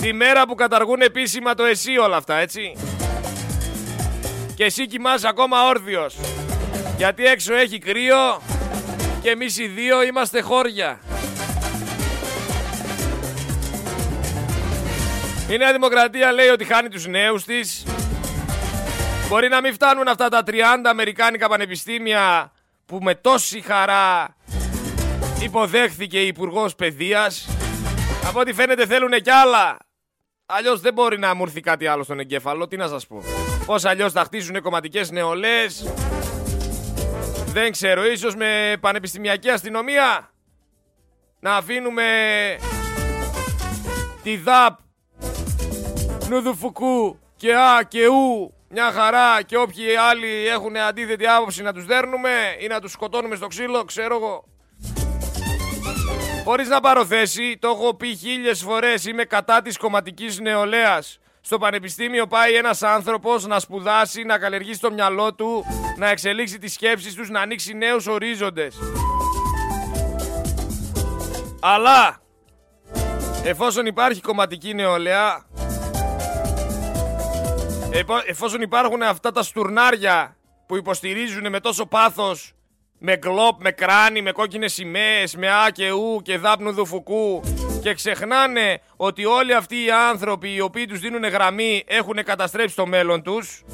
Τη 0.00 0.12
μέρα 0.12 0.46
που 0.46 0.54
καταργούν 0.54 1.00
επίσημα 1.00 1.54
το 1.54 1.64
εσύ 1.64 1.96
όλα 1.96 2.16
αυτά, 2.16 2.34
έτσι. 2.34 2.76
Και 4.54 4.64
εσύ 4.64 4.86
κοιμάσαι 4.86 5.28
ακόμα 5.28 5.66
όρθιος. 5.66 6.16
Γιατί 6.96 7.26
έξω 7.26 7.54
έχει 7.54 7.78
κρύο 7.78 8.42
και 9.22 9.30
εμείς 9.30 9.58
οι 9.58 9.66
δύο 9.66 10.02
είμαστε 10.02 10.40
χώρια. 10.40 11.00
Η 15.50 15.56
Νέα 15.56 15.72
Δημοκρατία 15.72 16.32
λέει 16.32 16.48
ότι 16.48 16.64
χάνει 16.64 16.88
τους 16.88 17.06
νέους 17.06 17.44
της. 17.44 17.84
Μπορεί 19.28 19.48
να 19.48 19.60
μην 19.60 19.72
φτάνουν 19.72 20.08
αυτά 20.08 20.28
τα 20.28 20.42
30 20.46 20.52
Αμερικάνικα 20.84 21.48
πανεπιστήμια 21.48 22.52
που 22.88 22.98
με 23.02 23.14
τόση 23.14 23.60
χαρά 23.60 24.36
υποδέχθηκε 25.42 26.22
η 26.22 26.26
Υπουργός 26.26 26.74
Παιδείας. 26.74 27.48
Από 28.26 28.40
ό,τι 28.40 28.52
φαίνεται 28.52 28.86
θέλουν 28.86 29.10
κι 29.10 29.30
άλλα. 29.30 29.76
Αλλιώς 30.46 30.80
δεν 30.80 30.92
μπορεί 30.92 31.18
να 31.18 31.34
μου 31.34 31.42
έρθει 31.42 31.60
κάτι 31.60 31.86
άλλο 31.86 32.02
στον 32.02 32.18
εγκέφαλο. 32.20 32.68
Τι 32.68 32.76
να 32.76 32.88
σας 32.88 33.06
πω. 33.06 33.22
Πώς 33.66 33.84
αλλιώς 33.84 34.12
θα 34.12 34.24
χτίσουν 34.24 34.62
κομματικές 34.62 35.10
νεολαίε. 35.10 35.66
Δεν 37.46 37.72
ξέρω, 37.72 38.06
ίσως 38.06 38.34
με 38.34 38.76
πανεπιστημιακή 38.80 39.50
αστυνομία 39.50 40.30
να 41.40 41.56
αφήνουμε 41.56 42.04
τη 44.22 44.36
ΔΑΠ 44.36 44.78
Νουδουφουκού 46.28 47.18
και 47.36 47.54
Α 47.54 47.82
και 47.82 48.06
Ου 48.06 48.52
μια 48.70 48.92
χαρά 48.92 49.42
και 49.42 49.56
όποιοι 49.56 49.96
άλλοι 50.10 50.48
έχουν 50.48 50.76
αντίθετη 50.76 51.26
άποψη 51.26 51.62
να 51.62 51.72
τους 51.72 51.84
δέρνουμε 51.84 52.30
ή 52.60 52.66
να 52.66 52.80
τους 52.80 52.92
σκοτώνουμε 52.92 53.36
στο 53.36 53.46
ξύλο, 53.46 53.84
ξέρω 53.84 54.16
εγώ. 54.16 54.44
Χωρίς 56.44 56.68
να 56.68 56.80
πάρω 56.80 57.06
θέση, 57.06 57.58
το 57.60 57.68
έχω 57.68 57.94
πει 57.94 58.14
χίλιες 58.14 58.62
φορές, 58.62 59.04
είμαι 59.04 59.24
κατά 59.24 59.62
της 59.62 59.76
κομματικής 59.76 60.38
νεολαίας. 60.38 61.18
Στο 61.40 61.58
πανεπιστήμιο 61.58 62.26
πάει 62.26 62.54
ένας 62.54 62.82
άνθρωπος 62.82 63.46
να 63.46 63.58
σπουδάσει, 63.58 64.22
να 64.22 64.38
καλλιεργήσει 64.38 64.80
το 64.80 64.92
μυαλό 64.92 65.34
του, 65.34 65.64
να 65.96 66.08
εξελίξει 66.08 66.58
τις 66.58 66.72
σκέψεις 66.72 67.14
τους, 67.14 67.30
να 67.30 67.40
ανοίξει 67.40 67.74
νέους 67.74 68.06
ορίζοντες. 68.06 68.76
Αλλά, 71.60 72.20
εφόσον 73.44 73.86
υπάρχει 73.86 74.20
κομματική 74.20 74.74
νεολαία, 74.74 75.46
εφόσον 78.26 78.60
υπάρχουν 78.60 79.02
αυτά 79.02 79.32
τα 79.32 79.42
στουρνάρια 79.42 80.36
που 80.66 80.76
υποστηρίζουν 80.76 81.50
με 81.50 81.60
τόσο 81.60 81.86
πάθος 81.86 82.52
με 82.98 83.16
γκλόπ, 83.16 83.62
με 83.62 83.70
κράνη, 83.70 84.22
με 84.22 84.32
κόκκινες 84.32 84.72
σημαίες, 84.72 85.36
με 85.36 85.50
α 85.50 85.70
και 85.72 85.90
ου 85.90 86.20
και 86.22 86.38
δάπνου 86.38 86.72
δουφουκού 86.72 87.42
και 87.82 87.94
ξεχνάνε 87.94 88.80
ότι 88.96 89.24
όλοι 89.24 89.54
αυτοί 89.54 89.84
οι 89.84 89.90
άνθρωποι 89.90 90.54
οι 90.54 90.60
οποίοι 90.60 90.86
τους 90.86 91.00
δίνουν 91.00 91.24
γραμμή 91.24 91.84
έχουν 91.86 92.24
καταστρέψει 92.24 92.76
το 92.76 92.86
μέλλον 92.86 93.22
τους 93.22 93.64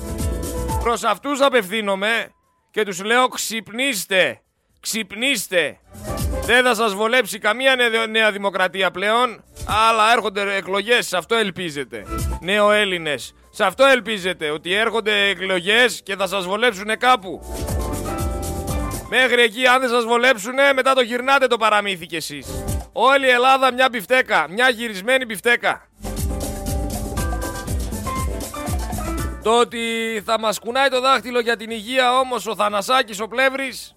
προς 0.83 1.03
αυτούς 1.03 1.41
απευθύνομαι 1.41 2.31
και 2.71 2.85
τους 2.85 3.05
λέω 3.05 3.29
ξυπνήστε, 3.29 4.41
ξυπνήστε 4.81 5.79
δεν 6.47 6.65
θα 6.65 6.75
σας 6.75 6.95
βολέψει 6.95 7.39
καμία 7.39 7.77
νέα 8.11 8.33
δημοκρατία 8.33 8.91
πλέον 8.91 9.45
αλλά 9.67 10.13
έρχονται 10.13 10.55
εκλογές, 10.57 11.07
σε 11.07 11.17
αυτό 11.17 11.35
ελπίζετε 11.35 12.05
νέο 12.41 12.71
Έλληνες 12.71 13.35
σε 13.55 13.65
αυτό 13.65 13.85
ελπίζετε, 13.85 14.51
ότι 14.51 14.73
έρχονται 14.73 15.29
εκλογές 15.29 16.01
και 16.03 16.17
θα 16.17 16.27
σας 16.27 16.45
βολέψουν 16.45 16.99
κάπου. 16.99 17.41
Μέχρι 19.09 19.43
εκεί 19.43 19.67
αν 19.67 19.81
δεν 19.81 19.89
σας 19.89 20.05
βολέψουνε, 20.05 20.73
μετά 20.73 20.95
το 20.95 21.01
γυρνάτε 21.01 21.47
το 21.47 21.57
παραμύθι 21.57 22.07
κι 22.07 22.17
εσείς. 22.17 22.47
Όλη 22.93 23.27
η 23.27 23.31
Ελλάδα 23.31 23.73
μια 23.73 23.89
μπιφτέκα, 23.91 24.47
μια 24.51 24.69
γυρισμένη 24.69 25.25
μπιφτέκα. 25.25 25.89
Το 29.43 29.59
ότι 29.59 29.79
θα 30.25 30.39
μας 30.39 30.59
κουνάει 30.59 30.89
το 30.89 31.01
δάχτυλο 31.01 31.41
για 31.41 31.57
την 31.57 31.71
υγεία 31.71 32.19
όμως 32.19 32.47
ο 32.47 32.55
Θανασάκης 32.55 33.21
ο 33.21 33.29
Πλεύρης, 33.29 33.97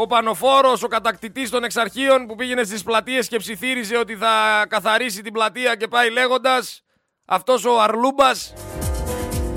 ο 0.00 0.06
Πανοφόρος, 0.06 0.82
ο 0.82 0.86
κατακτητής 0.86 1.50
των 1.50 1.64
εξαρχείων 1.64 2.26
που 2.26 2.34
πήγαινε 2.34 2.64
στις 2.64 2.82
πλατείες 2.82 3.28
και 3.28 3.36
ψιθύριζε 3.36 3.96
ότι 3.96 4.16
θα 4.16 4.64
καθαρίσει 4.68 5.22
την 5.22 5.32
πλατεία 5.32 5.74
και 5.74 5.88
πάει 5.88 6.10
λέγοντας 6.10 6.82
αυτός 7.24 7.64
ο 7.64 7.80
Αρλούμπας, 7.80 8.52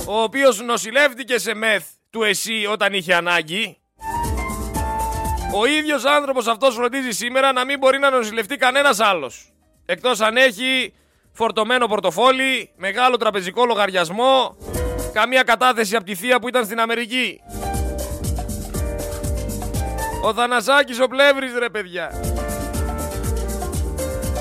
ο 0.07 0.21
οποίος 0.21 0.61
νοσηλεύτηκε 0.61 1.37
σε 1.37 1.53
μεθ 1.53 1.85
του 2.09 2.23
ΕΣΥ 2.23 2.65
όταν 2.71 2.93
είχε 2.93 3.13
ανάγκη. 3.13 3.77
Ο 5.55 5.65
ίδιος 5.65 6.05
άνθρωπος 6.05 6.47
αυτός 6.47 6.75
φροντίζει 6.75 7.11
σήμερα 7.11 7.51
να 7.51 7.65
μην 7.65 7.77
μπορεί 7.77 7.99
να 7.99 8.09
νοσηλευτεί 8.09 8.55
κανένας 8.55 8.99
άλλος. 8.99 9.53
Εκτός 9.85 10.21
αν 10.21 10.37
έχει 10.37 10.93
φορτωμένο 11.31 11.87
πορτοφόλι, 11.87 12.71
μεγάλο 12.75 13.17
τραπεζικό 13.17 13.65
λογαριασμό, 13.65 14.57
καμία 15.13 15.43
κατάθεση 15.43 15.95
από 15.95 16.05
τη 16.05 16.15
θεία 16.15 16.39
που 16.39 16.47
ήταν 16.47 16.65
στην 16.65 16.79
Αμερική. 16.79 17.41
Ο 20.23 20.33
Θανασάκης 20.33 20.99
ο 20.99 21.07
Πλεύρης 21.07 21.53
ρε 21.57 21.69
παιδιά. 21.69 22.11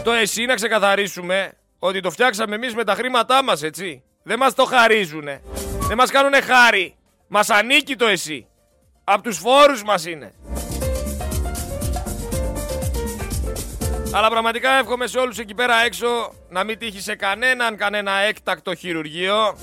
Το 0.05 0.13
ΕΣΥ 0.13 0.45
να 0.45 0.55
ξεκαθαρίσουμε 0.55 1.53
ότι 1.79 2.01
το 2.01 2.11
φτιάξαμε 2.11 2.55
εμείς 2.55 2.75
με 2.75 2.85
τα 2.85 2.95
χρήματά 2.95 3.43
μας, 3.43 3.63
έτσι. 3.63 4.03
Δεν 4.23 4.39
μας 4.39 4.55
το 4.55 4.65
χαρίζουνε. 4.65 5.43
Δεν 5.81 5.97
μας 5.97 6.11
κάνουνε 6.11 6.41
χάρη. 6.41 6.95
Μας 7.29 7.51
ανήκει 7.51 7.97
το 7.97 8.07
εσύ. 8.07 8.47
Από 9.05 9.23
τους 9.23 9.39
φόρους 9.39 9.83
μας 9.83 10.07
είναι. 10.07 10.33
Αλλά 14.13 14.29
πραγματικά 14.29 14.71
εύχομαι 14.71 15.07
σε 15.07 15.19
όλους 15.19 15.39
εκεί 15.39 15.55
πέρα 15.55 15.75
έξω 15.85 16.33
να 16.49 16.65
μην 16.65 16.79
τύχει 16.79 17.01
σε 17.01 17.15
κανέναν 17.15 17.77
κανένα 17.77 18.13
έκτακτο 18.13 18.75
χειρουργείο. 18.75 19.57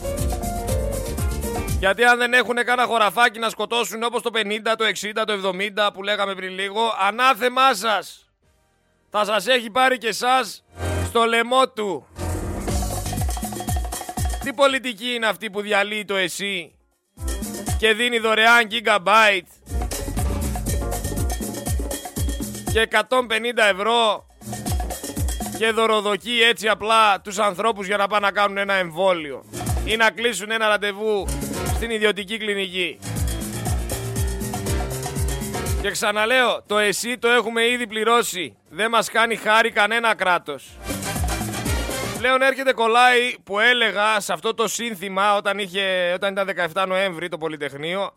Γιατί 1.79 2.03
αν 2.03 2.17
δεν 2.17 2.33
έχουν 2.33 2.55
κανένα 2.55 2.87
χωραφάκι 2.87 3.39
να 3.39 3.49
σκοτώσουν 3.49 4.03
όπως 4.03 4.21
το 4.21 4.29
50, 4.33 4.39
το 4.77 4.85
60, 4.85 5.23
το 5.25 5.53
70 5.87 5.89
που 5.93 6.03
λέγαμε 6.03 6.35
πριν 6.35 6.53
λίγο, 6.53 6.81
ανάθεμά 7.07 7.73
σας. 7.73 8.29
Θα 9.09 9.25
σας 9.25 9.47
έχει 9.47 9.69
πάρει 9.69 9.97
και 9.97 10.07
εσάς 10.07 10.63
στο 11.05 11.23
λαιμό 11.23 11.69
του. 11.69 12.07
Τι 14.43 14.53
πολιτική 14.53 15.13
είναι 15.13 15.27
αυτή 15.27 15.49
που 15.49 15.61
διαλύει 15.61 16.05
το 16.05 16.15
εσύ 16.15 16.75
και 17.77 17.93
δίνει 17.93 18.19
δωρεάν 18.19 18.67
gigabyte 18.71 19.47
και 22.73 22.87
150 22.91 22.97
ευρώ 23.71 24.27
και 25.57 25.71
δωροδοκεί 25.71 26.39
έτσι 26.49 26.67
απλά 26.67 27.21
τους 27.21 27.39
ανθρώπους 27.39 27.87
για 27.87 27.97
να 27.97 28.07
πάνε 28.07 28.25
να 28.25 28.31
κάνουν 28.31 28.57
ένα 28.57 28.73
εμβόλιο 28.73 29.43
ή 29.85 29.95
να 29.95 30.09
κλείσουν 30.09 30.51
ένα 30.51 30.67
ραντεβού 30.67 31.27
στην 31.77 31.89
ιδιωτική 31.89 32.37
κλινική. 32.37 32.99
Και 35.81 35.91
ξαναλέω, 35.91 36.63
το 36.67 36.77
εσύ 36.77 37.17
το 37.17 37.27
έχουμε 37.27 37.67
ήδη 37.67 37.87
πληρώσει. 37.87 38.57
Δεν 38.69 38.89
μας 38.89 39.09
κάνει 39.09 39.35
χάρη 39.35 39.71
κανένα 39.71 40.15
κράτος. 40.15 40.77
Πλέον 42.17 42.41
έρχεται 42.41 42.73
κολλάει 42.73 43.35
που 43.43 43.59
έλεγα 43.59 44.19
σε 44.19 44.33
αυτό 44.33 44.53
το 44.53 44.67
σύνθημα 44.67 45.35
όταν, 45.35 45.59
είχε, 45.59 46.11
όταν 46.15 46.31
ήταν 46.31 46.71
17 46.73 46.87
Νοέμβρη 46.87 47.29
το 47.29 47.37
Πολυτεχνείο 47.37 48.13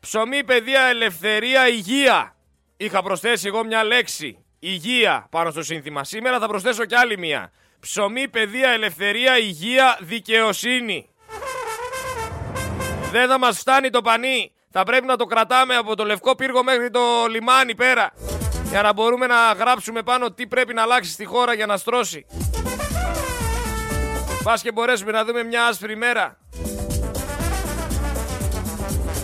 Ψωμί, 0.00 0.44
παιδεία, 0.44 0.82
ελευθερία, 0.82 1.68
υγεία. 1.68 2.36
Είχα 2.76 3.02
προσθέσει 3.02 3.46
εγώ 3.46 3.64
μια 3.64 3.84
λέξη. 3.84 4.44
Υγεία 4.58 5.26
πάνω 5.30 5.50
στο 5.50 5.62
σύνθημα. 5.62 6.04
Σήμερα 6.04 6.38
θα 6.38 6.48
προσθέσω 6.48 6.84
κι 6.84 6.94
άλλη 6.94 7.18
μια. 7.18 7.52
Ψωμί, 7.80 8.28
παιδεία, 8.28 8.70
ελευθερία, 8.70 9.38
υγεία, 9.38 9.98
δικαιοσύνη. 10.00 11.08
Δεν 13.14 13.28
θα 13.28 13.38
μας 13.38 13.58
φτάνει 13.58 13.90
το 13.90 14.02
πανί. 14.02 14.52
Θα 14.70 14.82
πρέπει 14.82 15.06
να 15.06 15.16
το 15.16 15.24
κρατάμε 15.24 15.76
από 15.76 15.96
το 15.96 16.04
Λευκό 16.04 16.34
Πύργο 16.34 16.62
μέχρι 16.62 16.90
το 16.90 17.00
λιμάνι 17.30 17.74
πέρα. 17.74 18.12
Για 18.68 18.82
να 18.82 18.92
μπορούμε 18.92 19.26
να 19.26 19.52
γράψουμε 19.52 20.02
πάνω 20.02 20.30
τι 20.32 20.46
πρέπει 20.46 20.74
να 20.74 20.82
αλλάξει 20.82 21.10
στη 21.10 21.24
χώρα 21.24 21.54
για 21.54 21.66
να 21.66 21.76
στρώσει. 21.76 22.26
Πας 24.42 24.62
και 24.62 24.72
μπορέσουμε 24.72 25.12
να 25.12 25.24
δούμε 25.24 25.42
μια 25.42 25.66
άσπρη 25.66 25.96
μέρα. 25.96 26.38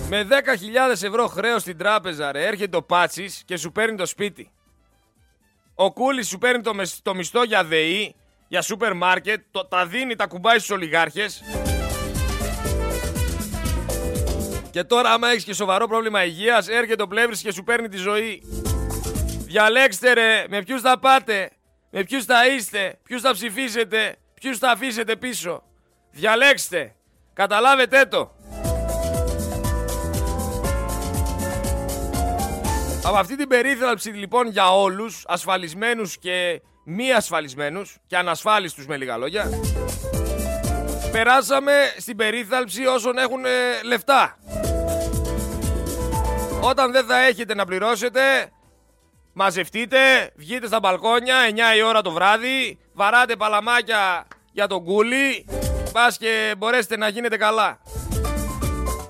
Με 0.09 0.27
10.000 0.31 0.91
ευρώ 0.91 1.27
χρέος 1.27 1.63
στην 1.63 1.79
τράπεζα, 1.79 2.33
ρε, 2.33 2.47
έρχεται 2.47 2.77
ο 2.77 2.83
Πάτσι 2.83 3.31
και 3.45 3.57
σου 3.57 3.73
παίρνει 3.73 3.97
το 3.97 4.07
σπίτι. 4.07 4.51
Ο 5.75 5.93
Κούλης 5.93 6.29
σου 6.29 6.39
παίρνει 6.39 6.63
το, 6.63 6.73
το 7.03 7.15
μισθό 7.15 7.43
για 7.43 7.65
ΔΕΗ, 7.65 8.15
για 8.49 8.63
σούπερ 8.63 8.95
μάρκετ, 8.95 9.41
το, 9.51 9.67
τα 9.67 9.87
δίνει, 9.87 10.17
τα 10.17 10.27
κουμπάει 10.27 10.57
στους 10.59 10.71
ολιγάρχες. 10.71 11.43
Και 14.71 14.85
τώρα 14.85 15.13
άμα 15.13 15.29
έχεις 15.29 15.45
και 15.45 15.55
σοβαρό 15.55 15.87
πρόβλημα 15.87 16.25
υγείας, 16.25 16.69
έρχεται 16.69 17.03
ο 17.03 17.07
Πλεύρης 17.07 17.41
και 17.43 17.53
σου 17.53 17.63
παίρνει 17.63 17.89
τη 17.89 17.97
ζωή. 17.97 18.43
Διαλέξτε 19.47 20.13
ρε, 20.13 20.45
με 20.49 20.63
ποιους 20.63 20.81
θα 20.81 20.99
πάτε, 20.99 21.51
με 21.91 22.05
ποιους 22.05 22.25
θα 22.25 22.47
είστε, 22.47 22.99
ποιους 23.03 23.21
θα 23.21 23.33
ψηφίσετε, 23.33 24.17
ποιους 24.35 24.59
θα 24.59 24.71
αφήσετε 24.71 25.17
πίσω. 25.17 25.63
Διαλέξτε, 26.11 26.95
καταλάβετε 27.33 28.05
το. 28.05 28.35
Από 33.05 33.17
αυτή 33.17 33.37
την 33.37 33.49
περίθαλψη 33.49 34.11
λοιπόν 34.11 34.49
για 34.49 34.77
όλους, 34.77 35.25
ασφαλισμένους 35.27 36.19
και 36.19 36.63
μη 36.85 37.13
ασφαλισμένους 37.13 37.97
και 38.07 38.17
ανασφάλιστους 38.17 38.87
με 38.87 38.97
λίγα 38.97 39.17
λόγια, 39.17 39.51
περάσαμε 41.13 41.73
στην 41.99 42.17
περίθαλψη 42.17 42.87
όσων 42.87 43.19
έχουν 43.19 43.45
ε, 43.45 43.49
λεφτά. 43.85 44.39
Όταν 46.61 46.93
δεν 46.93 47.05
θα 47.05 47.21
έχετε 47.21 47.55
να 47.55 47.65
πληρώσετε, 47.65 48.21
μαζευτείτε, 49.33 49.99
βγείτε 50.37 50.67
στα 50.67 50.79
μπαλκόνια 50.81 51.37
9 51.75 51.77
η 51.77 51.83
ώρα 51.83 52.03
το 52.03 52.11
βράδυ, 52.11 52.79
βαράτε 52.93 53.37
παλαμάκια 53.37 54.27
για 54.53 54.67
τον 54.67 54.85
κούλι, 54.85 55.47
πας 55.93 56.19
και 56.19 56.55
μπορέσετε 56.59 56.97
να 56.97 57.09
γίνετε 57.09 57.37
καλά. 57.37 57.79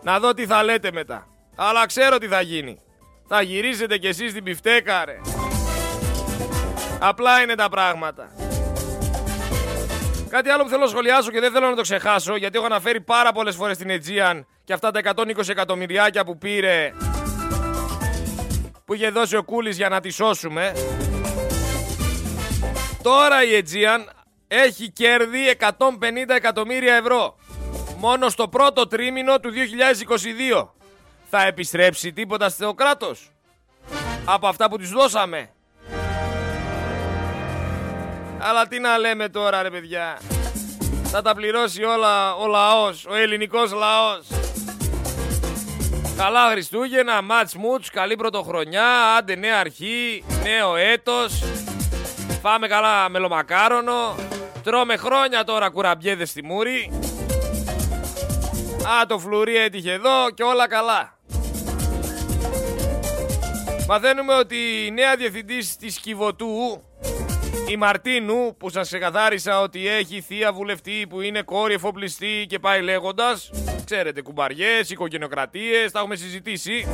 Να 0.03 0.19
δω 0.19 0.35
τι 0.35 0.47
θα 0.47 0.63
λέτε 0.63 0.93
μετά. 0.93 1.27
Αλλά 1.57 1.87
ξέρω 1.87 2.19
τι 2.19 2.27
θα 2.27 2.41
γίνει. 2.41 2.81
Θα 3.29 3.43
γυρίσετε 3.43 3.99
κι 3.99 4.07
εσείς 4.07 4.33
την 4.33 4.45
πιφτέκα 4.45 5.05
ρε. 5.05 5.21
Απλά 6.99 7.43
είναι 7.43 7.55
τα 7.55 7.69
πράγματα. 7.69 8.31
Κάτι 10.31 10.49
άλλο 10.49 10.63
που 10.63 10.69
θέλω 10.69 10.81
να 10.81 10.89
σχολιάσω 10.89 11.31
και 11.31 11.41
δεν 11.41 11.53
θέλω 11.53 11.69
να 11.69 11.75
το 11.75 11.83
ξεχάσω 11.83 12.37
γιατί 12.37 12.57
έχω 12.57 12.67
αναφέρει 12.67 13.01
πάρα 13.01 13.33
πολλές 13.33 13.57
φορές 13.57 13.77
την 13.77 13.89
Aegean 13.91 14.45
και 14.65 14.73
αυτά 14.73 14.91
τα 14.91 15.01
120 15.17 15.49
εκατομμυριάκια 15.49 16.25
που 16.25 16.39
πήρε 16.39 16.93
που 18.85 18.95
είχε 18.95 19.11
δώσει 19.11 19.37
ο 19.37 19.43
Κούλης 19.45 19.77
για 19.77 19.89
να 19.89 20.01
τη 20.01 20.11
σώσουμε. 20.11 20.73
Τώρα 23.03 23.45
η 23.45 23.63
Aegean 23.63 24.13
έχει 24.49 24.91
κέρδη 24.91 25.57
150 25.59 25.77
εκατομμύρια 26.29 26.95
ευρώ 26.95 27.37
μόνο 27.97 28.29
στο 28.29 28.49
πρώτο 28.49 28.87
τρίμηνο 28.87 29.41
του 29.41 29.51
2022 30.61 30.69
θα 31.31 31.43
επιστρέψει 31.47 32.13
τίποτα 32.13 32.49
στο 32.49 32.75
κράτος; 32.75 33.31
Από 34.25 34.47
αυτά 34.47 34.69
που 34.71 34.79
τους 34.79 34.91
δώσαμε. 34.91 35.51
Αλλά 38.43 38.67
τι 38.69 38.79
να 38.79 38.99
λέμε 38.99 39.29
τώρα 39.29 39.63
ρε 39.63 39.71
παιδιά. 39.71 40.19
Θα 41.05 41.23
τα 41.23 41.35
πληρώσει 41.35 41.83
όλα 41.83 42.35
ο 42.35 42.47
λαός, 42.47 43.07
ο 43.07 43.15
ελληνικός 43.15 43.73
λαός. 43.73 44.27
Καλά 46.17 46.51
Χριστούγεννα, 46.51 47.23
μάτς 47.23 47.55
μούτς, 47.55 47.91
καλή 47.91 48.17
πρωτοχρονιά, 48.17 49.15
άντε 49.19 49.35
νέα 49.35 49.59
αρχή, 49.59 50.25
νέο 50.43 50.77
έτος. 50.77 51.43
Φάμε 52.43 52.69
καλά 52.69 53.09
μελομακάρονο, 53.09 54.15
τρώμε 54.63 54.97
χρόνια 54.97 55.45
τώρα 55.45 55.71
κουραμπιέδες 55.71 56.29
στη 56.29 56.45
μούρη. 56.45 56.91
Α, 59.01 59.07
το 59.07 59.19
φλουρί 59.19 59.57
έτυχε 59.57 59.93
εδώ 59.93 60.31
και 60.35 60.43
όλα 60.43 60.69
καλά. 60.69 61.19
Μαθαίνουμε 63.89 64.35
ότι 64.35 64.57
η 64.87 64.91
νέα 64.91 65.17
διευθυντής 65.17 65.77
της 65.77 65.99
Κιβωτού, 65.99 66.83
η 67.69 67.77
Μαρτίνου, 67.77 68.57
που 68.59 68.71
σας 68.71 68.89
ξεκαθάρισα 68.89 69.61
ότι 69.61 69.89
έχει 69.89 70.21
θεία 70.21 70.53
βουλευτή 70.53 71.07
που 71.09 71.21
είναι 71.21 71.43
κόρη 71.43 71.75
εφοπλιστή 71.75 72.45
και 72.49 72.59
πάει 72.59 72.83
λέγοντας, 72.83 73.51
ξέρετε, 73.85 74.23
κουμπαριές, 74.23 74.91
οικογενειοκρατίες, 74.91 75.93
τα 75.93 75.99
έχουμε 75.99 76.17
συζητήσει. 76.17 76.87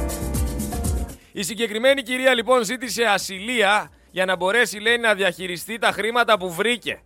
Η 1.33 1.42
συγκεκριμένη 1.42 2.03
κυρία 2.03 2.35
λοιπόν 2.35 2.64
ζήτησε 2.64 3.05
ασυλία 3.05 3.90
για 4.11 4.25
να 4.25 4.37
μπορέσει 4.37 4.79
λέει 4.79 4.97
να 4.97 5.14
διαχειριστεί 5.14 5.79
τα 5.79 5.92
χρήματα 5.92 6.38
που 6.38 6.53
βρήκε. 6.53 7.01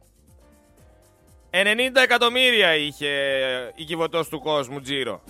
90 1.50 1.56
εκατομμύρια 2.02 2.74
είχε 2.74 3.08
η 3.74 3.84
κυβωτός 3.84 4.28
του 4.28 4.40
κόσμου 4.40 4.80
τζίρο. 4.80 5.22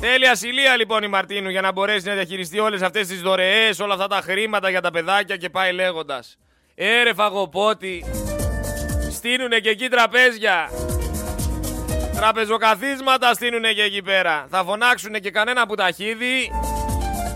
Θέλει 0.00 0.28
ασυλία 0.28 0.76
λοιπόν 0.76 1.02
η 1.02 1.08
Μαρτίνου 1.08 1.50
για 1.50 1.60
να 1.60 1.72
μπορέσει 1.72 2.06
να 2.06 2.14
διαχειριστεί 2.14 2.58
όλες 2.58 2.82
αυτές 2.82 3.06
τις 3.06 3.20
δωρεές, 3.20 3.80
όλα 3.80 3.94
αυτά 3.94 4.06
τα 4.06 4.20
χρήματα 4.20 4.70
για 4.70 4.80
τα 4.80 4.90
παιδάκια 4.90 5.36
και 5.36 5.50
πάει 5.50 5.72
λέγοντας. 5.72 6.38
Έρε 6.84 7.14
φαγοπότη, 7.14 8.04
στείνουνε 9.10 9.58
και 9.58 9.68
εκεί 9.68 9.88
τραπέζια. 9.88 10.70
Τραπεζοκαθίσματα 12.16 13.34
στείνουνε 13.34 13.72
και 13.72 13.82
εκεί 13.82 14.02
πέρα. 14.02 14.46
Θα 14.50 14.64
φωνάξουνε 14.64 15.18
και 15.18 15.30
κανένα 15.30 15.66
πουταχίδι 15.66 16.50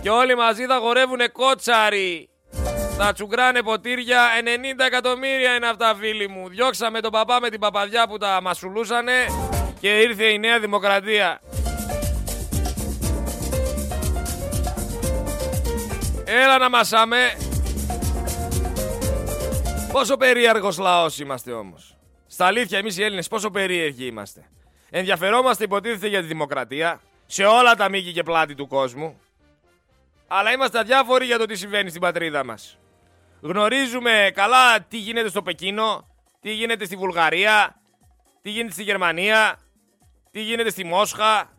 και 0.01 0.09
όλοι 0.09 0.35
μαζί 0.35 0.65
θα 0.65 0.77
χορεύουνε 0.81 1.27
κότσαρι. 1.27 2.29
Θα 2.97 3.13
τσουγκράνε 3.13 3.61
ποτήρια, 3.61 4.19
90 4.79 4.85
εκατομμύρια 4.85 5.55
είναι 5.55 5.67
αυτά 5.67 5.95
φίλοι 5.99 6.27
μου. 6.27 6.49
Διώξαμε 6.49 6.99
τον 6.99 7.11
παπά 7.11 7.39
με 7.41 7.49
την 7.49 7.59
παπαδιά 7.59 8.07
που 8.07 8.17
τα 8.17 8.39
μασουλούσανε 8.41 9.13
και 9.79 9.99
ήρθε 9.99 10.25
η 10.25 10.39
Νέα 10.39 10.59
Δημοκρατία. 10.59 11.41
Έλα 16.25 16.57
να 16.57 16.69
μασάμε. 16.69 17.46
Πόσο 19.97 20.17
περίεργος 20.17 20.77
λαός 20.77 21.19
είμαστε 21.19 21.51
όμως. 21.51 21.97
Στα 22.27 22.45
αλήθεια 22.45 22.77
εμείς 22.77 22.97
οι 22.97 23.03
Έλληνες 23.03 23.27
πόσο 23.27 23.49
περίεργοι 23.49 24.05
είμαστε. 24.05 24.49
Ενδιαφερόμαστε 24.89 25.63
υποτίθεται 25.63 26.07
για 26.07 26.21
τη 26.21 26.27
δημοκρατία 26.27 27.01
σε 27.25 27.45
όλα 27.45 27.75
τα 27.75 27.89
μήκη 27.89 28.11
και 28.11 28.23
πλάτη 28.23 28.55
του 28.55 28.67
κόσμου. 28.67 29.19
Αλλά 30.27 30.51
είμαστε 30.51 30.79
αδιάφοροι 30.79 31.25
για 31.25 31.37
το 31.37 31.45
τι 31.45 31.55
συμβαίνει 31.55 31.89
στην 31.89 32.01
πατρίδα 32.01 32.45
μας. 32.45 32.77
Γνωρίζουμε 33.41 34.31
καλά 34.33 34.81
τι 34.81 34.97
γίνεται 34.97 35.29
στο 35.29 35.41
Πεκίνο, 35.41 36.07
τι 36.41 36.53
γίνεται 36.53 36.85
στη 36.85 36.95
Βουλγαρία, 36.95 37.81
τι 38.41 38.49
γίνεται 38.49 38.73
στη 38.73 38.83
Γερμανία, 38.83 39.59
τι 40.31 40.41
γίνεται 40.41 40.69
στη 40.69 40.83
Μόσχα. 40.85 41.49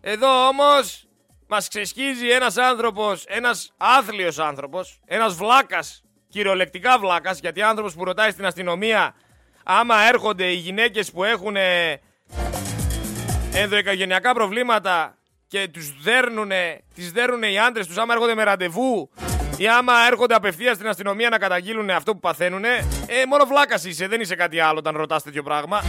Εδώ 0.00 0.48
όμως 0.48 1.06
μας 1.48 1.68
ξεσχίζει 1.68 2.28
ένας 2.28 2.56
άνθρωπος, 2.56 3.24
ένας 3.24 3.72
άθλιος 3.76 4.38
άνθρωπος, 4.38 5.00
ένας 5.06 5.34
βλάκας, 5.34 6.05
κυριολεκτικά 6.28 6.98
βλάκας, 6.98 7.38
γιατί 7.40 7.62
άνθρωπος 7.62 7.94
που 7.94 8.04
ρωτάει 8.04 8.30
στην 8.30 8.46
αστυνομία 8.46 9.14
άμα 9.64 10.00
έρχονται 10.08 10.44
οι 10.44 10.54
γυναίκες 10.54 11.10
που 11.10 11.24
έχουν 11.24 11.56
ενδοοικογενειακά 13.54 14.34
προβλήματα 14.34 15.16
και 15.48 15.68
τους 15.72 16.02
δέρνουνε, 16.02 16.80
τις 16.94 17.12
δέρνουνε 17.12 17.50
οι 17.50 17.58
άντρες 17.58 17.86
τους 17.86 17.96
άμα 17.96 18.14
έρχονται 18.14 18.34
με 18.34 18.42
ραντεβού 18.42 19.10
ή 19.56 19.68
άμα 19.68 19.92
έρχονται 20.06 20.34
απευθείας 20.34 20.76
στην 20.76 20.88
αστυνομία 20.88 21.28
να 21.28 21.38
καταγγείλουν 21.38 21.90
αυτό 21.90 22.12
που 22.12 22.20
παθαίνουνε, 22.20 22.68
ε, 23.06 23.26
μόνο 23.28 23.44
βλάκας 23.44 23.84
είσαι, 23.84 24.08
δεν 24.08 24.20
είσαι 24.20 24.34
κάτι 24.34 24.60
άλλο 24.60 24.78
όταν 24.78 24.96
ρωτάς 24.96 25.22
τέτοιο 25.22 25.42
πράγμα. 25.42 25.82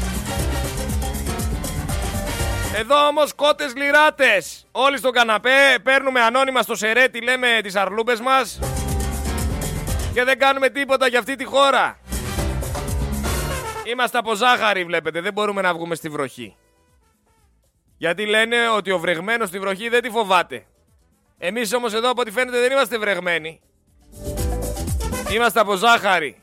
Εδώ 2.76 3.08
όμως 3.08 3.34
κότες 3.34 3.76
λιράτες. 3.76 4.68
Όλοι 4.72 4.98
στον 4.98 5.12
καναπέ 5.12 5.78
παίρνουμε 5.84 6.22
ανώνυμα 6.22 6.62
στο 6.62 6.76
σερέτι, 6.76 7.22
λέμε 7.22 7.60
τις 7.64 7.76
αρλούμπες 7.76 8.20
μας. 8.20 8.60
Και 10.18 10.24
δεν 10.24 10.40
κάνουμε 10.40 10.70
τίποτα 10.70 11.08
για 11.08 11.20
αυτή 11.20 11.36
τη 11.36 11.44
χώρα. 11.44 12.00
Είμαστε 13.84 14.18
από 14.18 14.36
ζάχαρη, 14.36 14.84
βλέπετε. 14.84 15.22
Δεν 15.22 15.34
μπορούμε 15.34 15.62
να 15.62 15.74
βγούμε 15.74 15.96
στη 15.96 16.10
βροχή. 16.10 16.56
Γιατί 17.98 18.26
λένε 18.26 18.70
ότι 18.70 18.92
ο 18.92 19.00
βρεγμένος 19.00 19.48
στη 19.48 19.60
βροχή 19.60 19.90
δεν 19.90 20.02
τη 20.02 20.10
φοβάται. 20.10 20.66
Εμείς 21.38 21.74
όμως 21.74 21.94
εδώ 21.94 22.10
από 22.10 22.22
ό,τι 22.22 22.32
φαίνεται 22.32 22.60
δεν 22.60 22.72
είμαστε 22.72 22.98
βρεγμένοι. 22.98 23.62
Είμαστε 25.34 25.60
από 25.60 25.76
ζάχαρη. 25.76 26.42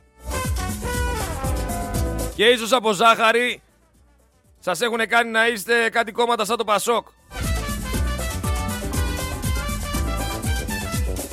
Και 2.34 2.44
ίσως 2.44 2.72
από 2.72 2.92
ζάχαρη 2.92 3.62
σας 4.58 4.80
έχουν 4.80 5.06
κάνει 5.08 5.30
να 5.30 5.48
είστε 5.48 5.88
κάτι 5.88 6.12
κόμματα 6.12 6.44
σαν 6.44 6.56
το 6.56 6.64
Πασόκ. 6.64 7.06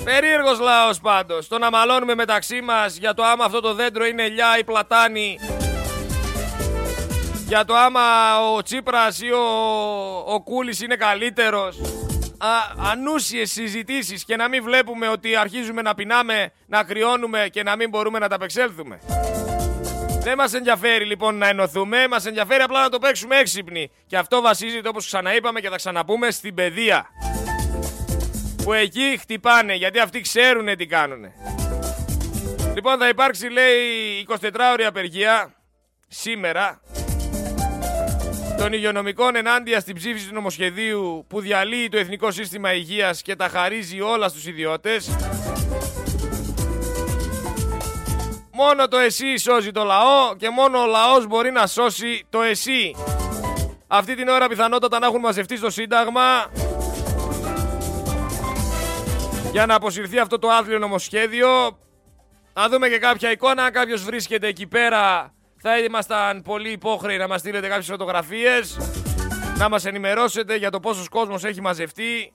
Περίεργος 0.03 0.59
λαός 0.59 0.99
πάντως. 0.99 1.47
Το 1.47 1.57
να 1.57 1.69
μαλώνουμε 1.69 2.15
μεταξύ 2.15 2.61
μας 2.61 2.97
για 2.97 3.13
το 3.13 3.23
άμα 3.23 3.45
αυτό 3.45 3.59
το 3.59 3.73
δέντρο 3.73 4.05
είναι 4.05 4.23
ελιά 4.23 4.57
ή 4.59 4.63
πλατάνη. 4.63 5.37
Για 7.47 7.65
το 7.65 7.75
άμα 7.75 8.01
ο 8.53 8.61
Τσίπρας 8.61 9.21
ή 9.21 9.31
ο, 9.31 9.43
ο 10.25 10.41
Κούλης 10.41 10.81
είναι 10.81 10.95
καλύτερος. 10.95 11.79
Α, 12.37 12.47
ανούσιες 12.91 13.51
συζητήσεις 13.51 14.25
και 14.25 14.35
να 14.35 14.47
μην 14.47 14.63
βλέπουμε 14.63 15.07
ότι 15.07 15.35
αρχίζουμε 15.35 15.81
να 15.81 15.95
πεινάμε, 15.95 16.51
να 16.67 16.83
κρυώνουμε 16.83 17.47
και 17.51 17.63
να 17.63 17.75
μην 17.75 17.89
μπορούμε 17.89 18.19
να 18.19 18.27
τα 18.27 18.35
απεξέλθουμε. 18.35 18.99
Δεν 20.23 20.37
μας 20.37 20.53
ενδιαφέρει 20.53 21.05
λοιπόν 21.05 21.37
να 21.37 21.47
ενωθούμε, 21.47 22.07
μας 22.07 22.25
ενδιαφέρει 22.25 22.61
απλά 22.61 22.81
να 22.81 22.89
το 22.89 22.99
παίξουμε 22.99 23.37
έξυπνοι. 23.37 23.91
Και 24.07 24.17
αυτό 24.17 24.41
βασίζεται 24.41 24.87
όπως 24.87 25.05
ξαναείπαμε 25.05 25.59
και 25.59 25.69
θα 25.69 25.75
ξαναπούμε 25.75 26.31
στην 26.31 26.53
παιδεία. 26.53 27.09
Που 28.63 28.73
εκεί 28.73 29.17
χτυπάνε 29.19 29.73
γιατί 29.73 29.99
αυτοί 29.99 30.21
ξέρουν 30.21 30.77
τι 30.77 30.85
κάνουν. 30.85 31.25
Λοιπόν, 32.73 32.97
θα 32.97 33.07
υπάρξει 33.07 33.49
λέει 33.49 34.25
24 34.27 34.51
ώρη 34.71 34.85
απεργία 34.85 35.53
σήμερα 36.07 36.81
των 38.57 38.73
υγειονομικών 38.73 39.35
ενάντια 39.35 39.79
στην 39.79 39.95
ψήφιση 39.95 40.27
του 40.27 40.33
νομοσχεδίου 40.33 41.25
που 41.27 41.41
διαλύει 41.41 41.89
το 41.89 41.97
Εθνικό 41.97 42.31
Σύστημα 42.31 42.73
Υγείας 42.73 43.21
και 43.21 43.35
τα 43.35 43.47
χαρίζει 43.47 44.01
όλα 44.01 44.27
στους 44.27 44.45
ιδιώτες. 44.45 45.09
Μόνο 48.51 48.87
το 48.87 48.97
εσύ 48.97 49.37
σώζει 49.37 49.71
το 49.71 49.83
λαό 49.83 50.35
και 50.37 50.49
μόνο 50.49 50.81
ο 50.81 50.85
λαός 50.85 51.27
μπορεί 51.27 51.51
να 51.51 51.67
σώσει 51.67 52.25
το 52.29 52.41
εσύ. 52.41 52.95
Αυτή 53.87 54.15
την 54.15 54.27
ώρα 54.27 54.47
πιθανότατα 54.47 54.99
να 54.99 55.05
έχουν 55.05 55.19
μαζευτεί 55.19 55.57
στο 55.57 55.69
Σύνταγμα 55.69 56.51
για 59.51 59.65
να 59.65 59.75
αποσυρθεί 59.75 60.19
αυτό 60.19 60.39
το 60.39 60.49
άθλιο 60.49 60.79
νομοσχέδιο. 60.79 61.79
Να 62.53 62.69
δούμε 62.69 62.89
και 62.89 62.97
κάποια 62.97 63.31
εικόνα. 63.31 63.63
Αν 63.63 63.71
κάποιος 63.71 64.03
βρίσκεται 64.03 64.47
εκεί 64.47 64.67
πέρα, 64.67 65.33
θα 65.61 65.79
ήμασταν 65.79 66.41
πολύ 66.41 66.71
υπόχρεοι 66.71 67.17
να 67.17 67.27
μας 67.27 67.39
στείλετε 67.39 67.67
κάποιες 67.67 67.85
φωτογραφίες. 67.85 68.77
Να 69.57 69.69
μας 69.69 69.85
ενημερώσετε 69.85 70.55
για 70.55 70.71
το 70.71 70.79
πόσος 70.79 71.09
κόσμος 71.09 71.43
έχει 71.43 71.61
μαζευτεί. 71.61 72.33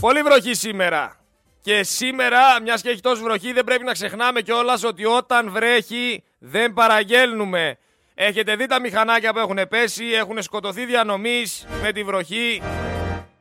Πολύ 0.00 0.22
βροχή 0.22 0.54
σήμερα. 0.54 1.16
Και 1.60 1.82
σήμερα, 1.82 2.60
μιας 2.62 2.82
και 2.82 2.88
έχει 2.88 3.00
τόσο 3.00 3.22
βροχή, 3.22 3.52
δεν 3.52 3.64
πρέπει 3.64 3.84
να 3.84 3.92
ξεχνάμε 3.92 4.40
κιόλας 4.40 4.84
ότι 4.84 5.04
όταν 5.04 5.50
βρέχει 5.50 6.24
δεν 6.38 6.72
παραγγέλνουμε. 6.72 7.78
Έχετε 8.14 8.56
δει 8.56 8.66
τα 8.66 8.80
μηχανάκια 8.80 9.32
που 9.32 9.38
έχουν 9.38 9.58
πέσει, 9.68 10.04
έχουν 10.04 10.42
σκοτωθεί 10.42 10.84
διανομής 10.84 11.66
με 11.82 11.92
τη 11.92 12.02
βροχή. 12.02 12.62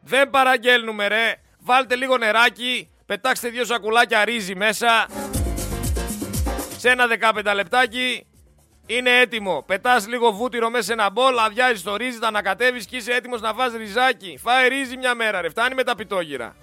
Δεν 0.02 0.30
παραγγέλνουμε, 0.30 1.08
ρε. 1.08 1.36
Βάλτε 1.60 1.96
λίγο 1.96 2.18
νεράκι, 2.18 2.90
πετάξτε 3.06 3.50
δύο 3.50 3.66
σακουλάκια 3.66 4.26
ρύζι 4.26 4.56
μέσα. 4.56 5.08
Σε 6.78 6.90
ένα 6.90 7.08
15 7.08 7.54
λεπτάκι 7.56 8.26
είναι 8.86 9.20
έτοιμο. 9.20 9.64
Πετάς 9.68 10.08
λίγο 10.08 10.32
βούτυρο 10.32 10.70
μέσα 10.70 10.84
σε 10.84 10.94
ένα 10.94 11.10
μπολ, 11.10 11.40
αδειάζεις 11.40 11.84
το 11.84 11.96
ρύζι, 11.96 12.20
τα 12.20 12.28
ανακατεύεις 12.28 12.86
και 12.86 12.96
είσαι 12.96 13.12
έτοιμος 13.12 13.42
να 13.42 13.54
φας 13.54 13.74
ριζάκι. 13.74 14.40
Φάει 14.44 14.70
ρύζι 14.70 14.98
μια 14.98 15.16
μέρα, 15.16 15.42
ρε. 15.42 15.50
Φτάνει 15.50 15.76
με 15.76 15.84
τα 15.84 15.96
πιτόγυρα. 15.96 16.56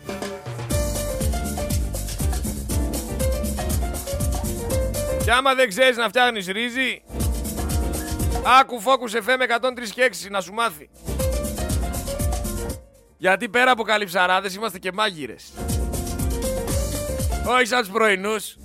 Και 5.24 5.32
άμα 5.34 5.54
δεν 5.54 5.68
ξέρεις 5.68 5.96
να 5.96 6.08
φτιάχνεις 6.08 6.46
ρύζι, 6.46 7.02
άκου 8.42 8.82
Focus 8.82 9.16
FM 9.16 9.40
103 9.60 9.88
και 9.94 10.10
6 10.26 10.30
να 10.30 10.40
σου 10.40 10.52
μάθει. 10.52 10.88
Γιατί 13.16 13.48
πέρα 13.48 13.70
από 13.70 13.82
καλυψαράδες 13.82 14.54
είμαστε 14.54 14.78
και 14.78 14.92
μάγειρες. 14.92 15.52
Όχι 17.46 17.66
σαν 17.66 17.80
τους 17.80 17.90
πρωινούς. 17.90 18.56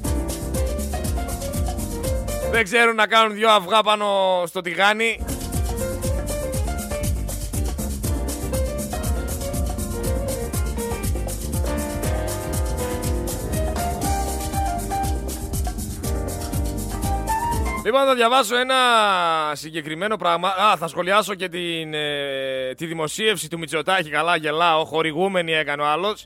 Δεν 2.52 2.64
ξέρουν 2.64 2.96
να 2.96 3.08
κάνουν 3.08 3.36
δυο 3.36 3.50
αυγά 3.50 3.82
πάνω 3.82 4.08
στο 4.46 4.62
τηγάνι. 4.62 5.20
Λοιπόν, 17.86 18.06
θα 18.06 18.16
διαβάσω 18.16 18.58
ένα 18.58 18.76
συγκεκριμένο 19.54 20.16
πράγμα. 20.16 20.50
Α, 20.50 20.78
θα 20.78 20.88
σχολιάσω 20.88 21.36
και 21.36 21.50
την, 21.50 21.94
ε, 21.94 22.74
τη 22.78 22.86
δημοσίευση 22.86 23.50
του 23.50 23.58
Μητσοτάκη. 23.58 24.10
Καλά, 24.10 24.36
γελάω. 24.36 24.86
Χορηγούμενη 24.86 25.54
έκανε 25.54 25.82
ο 25.82 25.86
άλλος. 25.86 26.26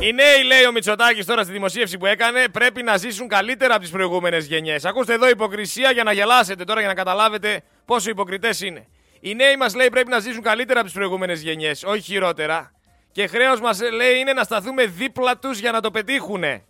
Οι 0.00 0.12
νέοι, 0.12 0.42
λέει 0.46 0.66
ο 0.68 0.72
Μητσοτάκης 0.72 1.26
τώρα 1.26 1.42
στη 1.42 1.52
δημοσίευση 1.52 1.98
που 1.98 2.06
έκανε, 2.06 2.48
πρέπει 2.48 2.82
να 2.82 2.96
ζήσουν 2.96 3.28
καλύτερα 3.28 3.72
από 3.72 3.82
τις 3.82 3.90
προηγούμενες 3.90 4.46
γενιές. 4.46 4.84
Ακούστε 4.84 5.12
εδώ 5.12 5.28
υποκρισία 5.28 5.90
για 5.90 6.02
να 6.04 6.12
γελάσετε 6.12 6.64
τώρα 6.64 6.80
για 6.80 6.88
να 6.88 6.94
καταλάβετε 6.94 7.62
πόσο 7.84 8.10
υποκριτές 8.10 8.60
είναι. 8.60 8.86
Οι 9.20 9.34
νέοι 9.34 9.56
μας 9.56 9.74
λέει 9.74 9.88
πρέπει 9.88 10.10
να 10.10 10.18
ζήσουν 10.18 10.42
καλύτερα 10.42 10.78
από 10.78 10.88
τις 10.88 10.96
προηγούμενες 10.98 11.42
γενιές, 11.42 11.82
όχι 11.84 12.00
χειρότερα. 12.00 12.72
Και 13.12 13.26
χρέος 13.26 13.60
μας 13.60 13.80
λέει 13.80 14.18
είναι 14.18 14.32
να 14.32 14.42
σταθούμε 14.42 14.86
δίπλα 14.86 15.38
τους 15.38 15.58
για 15.58 15.72
να 15.72 15.80
το 15.80 15.90
πετύχουνε. 15.90 16.64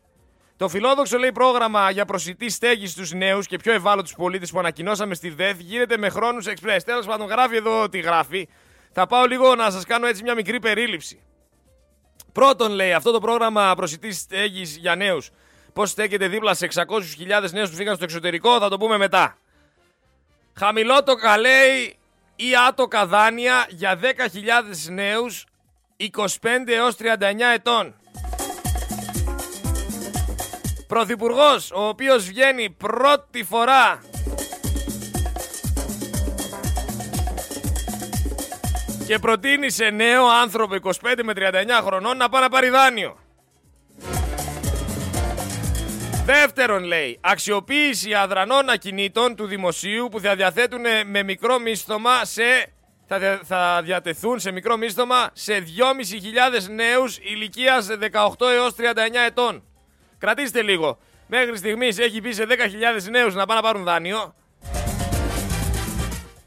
Το 0.58 0.68
φιλόδοξο 0.68 1.18
λέει 1.18 1.32
πρόγραμμα 1.32 1.90
για 1.90 2.04
προσιτή 2.04 2.50
στέγη 2.50 2.86
στους 2.86 3.12
νέους 3.12 3.46
και 3.46 3.56
πιο 3.56 3.72
ευάλωτους 3.72 4.14
πολίτες 4.14 4.50
που 4.50 4.58
ανακοινώσαμε 4.58 5.14
στη 5.14 5.30
ΔΕΘ 5.30 5.58
γίνεται 5.58 5.96
με 5.96 6.08
χρόνους 6.08 6.46
εξπρέ. 6.46 6.76
Τέλος 6.76 7.06
πάντων, 7.06 7.26
γράφει 7.26 7.56
εδώ 7.56 7.88
τι 7.88 8.00
γράφει. 8.00 8.48
Θα 8.92 9.06
πάω 9.06 9.26
λίγο 9.26 9.54
να 9.54 9.70
σας 9.70 9.84
κάνω 9.84 10.06
έτσι 10.06 10.22
μια 10.22 10.34
μικρή 10.34 10.60
περίληψη. 10.60 11.22
Πρώτον, 12.32 12.72
λέει 12.72 12.92
αυτό 12.92 13.10
το 13.10 13.20
πρόγραμμα 13.20 13.74
προσιτής 13.74 14.18
στέγης 14.18 14.76
για 14.76 14.94
νέους. 14.94 15.30
Πώς 15.72 15.90
στέκεται 15.90 16.28
δίπλα 16.28 16.54
σε 16.54 16.64
600.000 16.64 17.50
νέους 17.52 17.70
που 17.70 17.76
φύγαν 17.76 17.94
στο 17.94 18.04
εξωτερικό, 18.04 18.58
θα 18.58 18.68
το 18.68 18.78
πούμε 18.78 18.96
μετά. 18.96 19.38
Χαμηλό 20.54 21.02
το 21.02 21.14
καλέι 21.14 21.96
ή 22.36 22.56
άτοκα 22.68 23.06
δάνεια 23.06 23.66
για 23.68 23.98
10.000 23.98 24.88
νέους 24.90 25.46
25 25.96 26.72
έως 26.72 26.96
39 26.96 27.52
ετών. 27.54 27.97
Πρωθυπουργός, 30.88 31.70
ο 31.70 31.88
οποίος 31.88 32.26
βγαίνει 32.26 32.70
πρώτη 32.70 33.44
φορά 33.44 34.00
και 39.06 39.18
προτείνει 39.18 39.70
σε 39.70 39.90
νέο 39.90 40.26
άνθρωπο 40.26 40.74
25 40.82 40.90
με 41.24 41.32
39 41.36 41.40
χρονών 41.84 42.16
να 42.16 42.28
πάει 42.28 42.42
να 42.42 42.48
πάρει 42.48 42.68
δάνειο. 42.68 43.18
Δεύτερον 46.24 46.82
λέει, 46.82 47.18
αξιοποίηση 47.20 48.14
αδρανών 48.14 48.68
ακινήτων 48.68 49.36
του 49.36 49.46
δημοσίου 49.46 50.08
που 50.10 50.20
θα 50.20 50.36
διαθέτουν 50.36 50.84
με 51.06 51.22
μικρό 51.22 51.58
μίσθωμα 51.58 52.24
σε... 52.24 52.42
Θα, 53.06 53.40
θα 53.44 53.80
διατεθούν 53.84 54.38
σε 54.38 54.50
μικρό 54.50 54.76
μίσθωμα 54.76 55.30
σε 55.32 55.52
2.500 55.52 56.70
νέους 56.74 57.18
ηλικίας 57.18 57.88
18 58.36 58.46
έως 58.52 58.74
39 58.78 58.82
ετών. 59.26 59.62
Κρατήστε 60.18 60.62
λίγο. 60.62 60.98
Μέχρι 61.26 61.56
στιγμής 61.56 61.98
έχει 61.98 62.20
πει 62.20 62.32
σε 62.32 62.46
10.000 62.48 63.10
νέους 63.10 63.34
να 63.34 63.46
πάνε 63.46 63.60
να 63.60 63.66
πάρουν 63.66 63.84
δάνειο. 63.84 64.34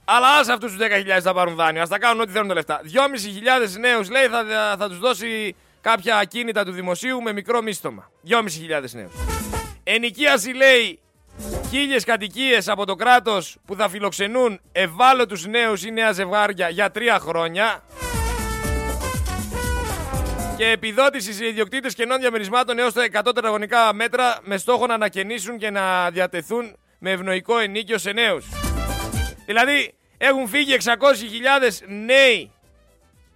Αλλά 0.05 0.27
ας 0.37 0.47
αυτούς 0.47 0.71
τους 0.71 0.87
10.000 1.17 1.21
θα 1.21 1.33
πάρουν 1.33 1.55
δάνειο. 1.55 1.81
Α 1.81 1.87
τα 1.87 1.99
κάνουν 1.99 2.21
ό,τι 2.21 2.31
θέλουν 2.31 2.47
τα 2.47 2.53
λεφτά. 2.53 2.81
2.500 2.83 3.79
νέους 3.79 4.09
λέει 4.09 4.27
θα, 4.27 4.75
θα 4.77 4.87
τους 4.87 4.99
δώσει 4.99 5.55
κάποια 5.81 6.17
ακίνητα 6.17 6.65
του 6.65 6.71
δημοσίου 6.71 7.21
με 7.21 7.33
μικρό 7.33 7.61
μίστομα. 7.61 8.11
2.500 8.29 8.35
νέους. 8.91 9.11
Ενοικίαση 9.83 10.53
λέει 10.53 10.99
χίλιες 11.69 12.03
κατοικίες 12.03 12.67
από 12.67 12.85
το 12.85 12.95
κράτος 12.95 13.57
που 13.65 13.75
θα 13.75 13.89
φιλοξενούν 13.89 14.59
ευάλωτους 14.71 15.45
νέους 15.45 15.83
ή 15.85 15.91
νέα 15.91 16.11
ζευγάρια 16.11 16.69
για 16.69 16.91
τρία 16.91 17.19
χρόνια. 17.19 17.83
Και 20.61 20.69
επιδότησης 20.69 21.35
σε 21.35 21.47
ιδιοκτήτες 21.47 21.93
κενών 21.93 22.19
διαμερισμάτων 22.19 22.79
έως 22.79 22.93
τα 22.93 23.05
100 23.11 23.21
τετραγωνικά 23.23 23.93
μέτρα 23.93 24.37
με 24.41 24.57
στόχο 24.57 24.87
να 24.87 24.93
ανακαινήσουν 24.93 25.57
και 25.57 25.69
να 25.69 26.09
διατεθούν 26.11 26.75
με 26.99 27.11
ευνοϊκό 27.11 27.57
ενίκιο 27.57 27.97
σε 27.97 28.11
νέους. 28.11 28.45
Δηλαδή 29.45 29.93
έχουν 30.17 30.47
φύγει 30.47 30.77
600.000 30.79 30.91
νέοι 32.05 32.51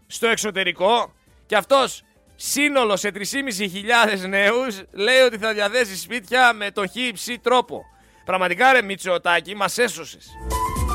στο 0.07 0.27
εξωτερικό 0.27 1.13
και 1.45 1.55
αυτός 1.55 2.03
σύνολος 2.35 2.99
σε 2.99 3.11
3.500 3.13 4.27
νέους 4.27 4.81
λέει 4.91 5.19
ότι 5.19 5.37
θα 5.37 5.53
διαθέσει 5.53 5.97
σπίτια 5.97 6.53
με 6.53 6.71
το 6.71 6.87
χύψη 6.87 7.39
τρόπο. 7.39 7.81
Πραγματικά 8.25 8.71
ρε 8.71 8.81
Μητσοτάκη 8.81 9.55
μας 9.55 9.77
έσωσες. 9.77 10.27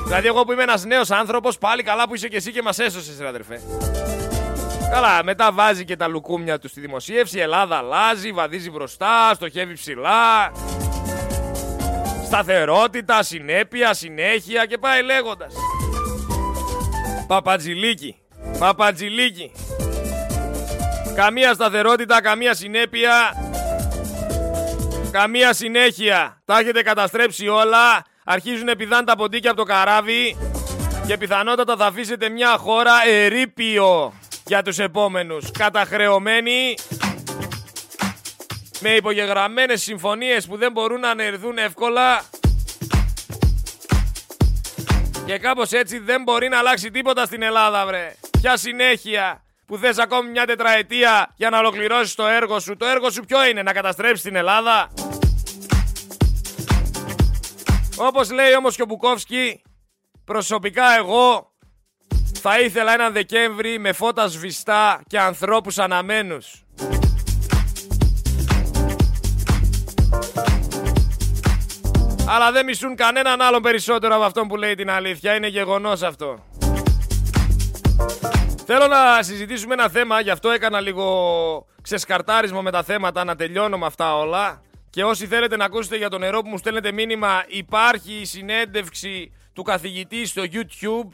Δηλαδή 0.05 0.27
εγώ 0.27 0.45
που 0.45 0.53
είμαι 0.53 0.63
ένας 0.63 0.85
νέος 0.85 1.11
άνθρωπος 1.11 1.59
πάλι 1.59 1.83
καλά 1.83 2.09
που 2.09 2.15
είσαι 2.15 2.29
και 2.29 2.37
εσύ 2.37 2.53
και 2.53 2.63
μας 2.63 2.79
έσωσες 2.79 3.19
ρε 3.19 3.27
αδερφέ. 3.27 3.61
Καλά, 4.91 5.25
μετά 5.25 5.53
βάζει 5.53 5.85
και 5.85 5.97
τα 5.97 6.09
λουκούμια 6.09 6.59
του 6.59 6.69
στη 6.69 6.81
δημοσίευση. 6.81 7.39
Η 7.39 7.41
Ελλάδα 7.41 7.77
αλλάζει, 7.77 8.33
βαδίζει 8.33 8.71
μπροστά, 8.71 9.35
στοχεύει 9.35 9.75
ψηλά. 9.75 10.53
Σταθερότητα, 12.25 13.23
συνέπεια, 13.23 13.95
συνέχεια 13.95 14.67
και 14.67 14.79
πάει 14.79 15.03
λέγοντας. 15.03 15.55
Παπατζηλίκη. 17.27 18.17
Παπατζηλίκη. 18.59 19.53
Καμία 21.15 21.55
σταθερότητα, 21.55 22.23
καμία 22.23 22.55
συνέπεια. 22.55 23.13
Καμία 25.11 25.53
συνέχεια. 25.53 26.43
Τα 26.45 26.59
έχετε 26.59 26.83
καταστρέψει 26.83 27.49
όλα. 27.49 28.05
Αρχίζουν 28.25 28.69
πηδάνε 28.77 29.05
τα 29.05 29.17
ποντίκια 29.17 29.51
από 29.51 29.61
το 29.61 29.67
καράβι. 29.67 30.37
Και 31.07 31.17
πιθανότατα 31.17 31.77
θα 31.77 31.87
αφήσετε 31.87 32.29
μια 32.29 32.57
χώρα 32.57 32.93
ερήπιο 33.07 34.13
για 34.51 34.63
τους 34.63 34.79
επόμενους. 34.79 35.51
Καταχρεωμένοι 35.51 36.75
με 38.81 38.91
υπογεγραμμένες 38.91 39.83
συμφωνίες 39.83 40.47
που 40.47 40.57
δεν 40.57 40.73
μπορούν 40.73 41.01
να 41.01 41.11
ανερθούν 41.11 41.59
εύκολα 41.59 42.23
και 45.27 45.39
κάπως 45.39 45.73
έτσι 45.73 45.99
δεν 45.99 46.23
μπορεί 46.23 46.49
να 46.49 46.59
αλλάξει 46.59 46.91
τίποτα 46.91 47.25
στην 47.25 47.43
Ελλάδα 47.43 47.87
βρε. 47.87 48.15
Ποια 48.41 48.57
συνέχεια 48.57 49.45
που 49.67 49.77
θες 49.77 49.99
ακόμη 49.99 50.31
μια 50.31 50.47
τετραετία 50.47 51.33
για 51.37 51.51
να 51.51 51.59
ολοκληρώσεις 51.59 52.15
το 52.15 52.27
έργο 52.27 52.61
σου. 52.61 52.77
Το 52.77 52.87
έργο 52.87 53.11
σου 53.11 53.25
ποιο 53.25 53.45
είναι, 53.47 53.63
να 53.63 53.73
καταστρέψεις 53.73 54.23
την 54.23 54.37
Ελλάδα. 54.37 54.93
Όπως 57.97 58.31
λέει 58.31 58.55
όμως 58.55 58.77
και 58.77 58.83
ο 58.83 58.87
Μπουκόφσκι, 58.87 59.63
προσωπικά 60.25 60.97
εγώ 60.97 61.50
θα 62.41 62.61
ήθελα 62.61 62.93
έναν 62.93 63.13
Δεκέμβρη 63.13 63.79
με 63.79 63.93
φώτα 63.93 64.27
σβηστά 64.27 65.03
και 65.07 65.21
ανθρώπους 65.21 65.79
αναμένους. 65.79 66.65
Αλλά 72.29 72.53
δεν 72.53 72.65
μισούν 72.65 72.97
κανέναν 72.97 73.41
άλλον 73.41 73.63
περισσότερο 73.63 74.15
από 74.15 74.25
αυτόν 74.25 74.49
που 74.49 74.57
λέει 74.57 74.75
την 74.75 74.91
αλήθεια. 74.91 75.35
Είναι 75.35 75.47
γεγονός 75.47 76.03
αυτό. 76.03 76.45
Θέλω 78.67 78.87
να 78.87 79.23
συζητήσουμε 79.23 79.75
ένα 79.75 79.89
θέμα, 79.89 80.21
γι' 80.21 80.31
αυτό 80.31 80.51
έκανα 80.51 80.81
λίγο 80.81 81.67
ξεσκαρτάρισμα 81.83 82.61
με 82.61 82.71
τα 82.71 82.83
θέματα, 82.83 83.25
να 83.25 83.37
τελειώνω 83.37 83.79
με 83.79 83.87
αυτά 83.87 84.17
όλα. 84.17 84.63
Και 84.91 85.05
όσοι 85.05 85.27
θέλετε 85.27 85.57
να 85.57 85.65
ακούσετε 85.65 85.97
για 85.97 86.09
το 86.09 86.19
νερό 86.19 86.41
που 86.41 86.49
μου 86.49 86.59
στέλνετε 86.59 86.93
μήνυμα, 86.93 87.45
υπάρχει 87.47 88.13
η 88.13 88.25
συνέντευξη 88.25 89.33
του 89.53 89.63
καθηγητή 89.63 90.27
στο 90.27 90.43
YouTube. 90.53 91.09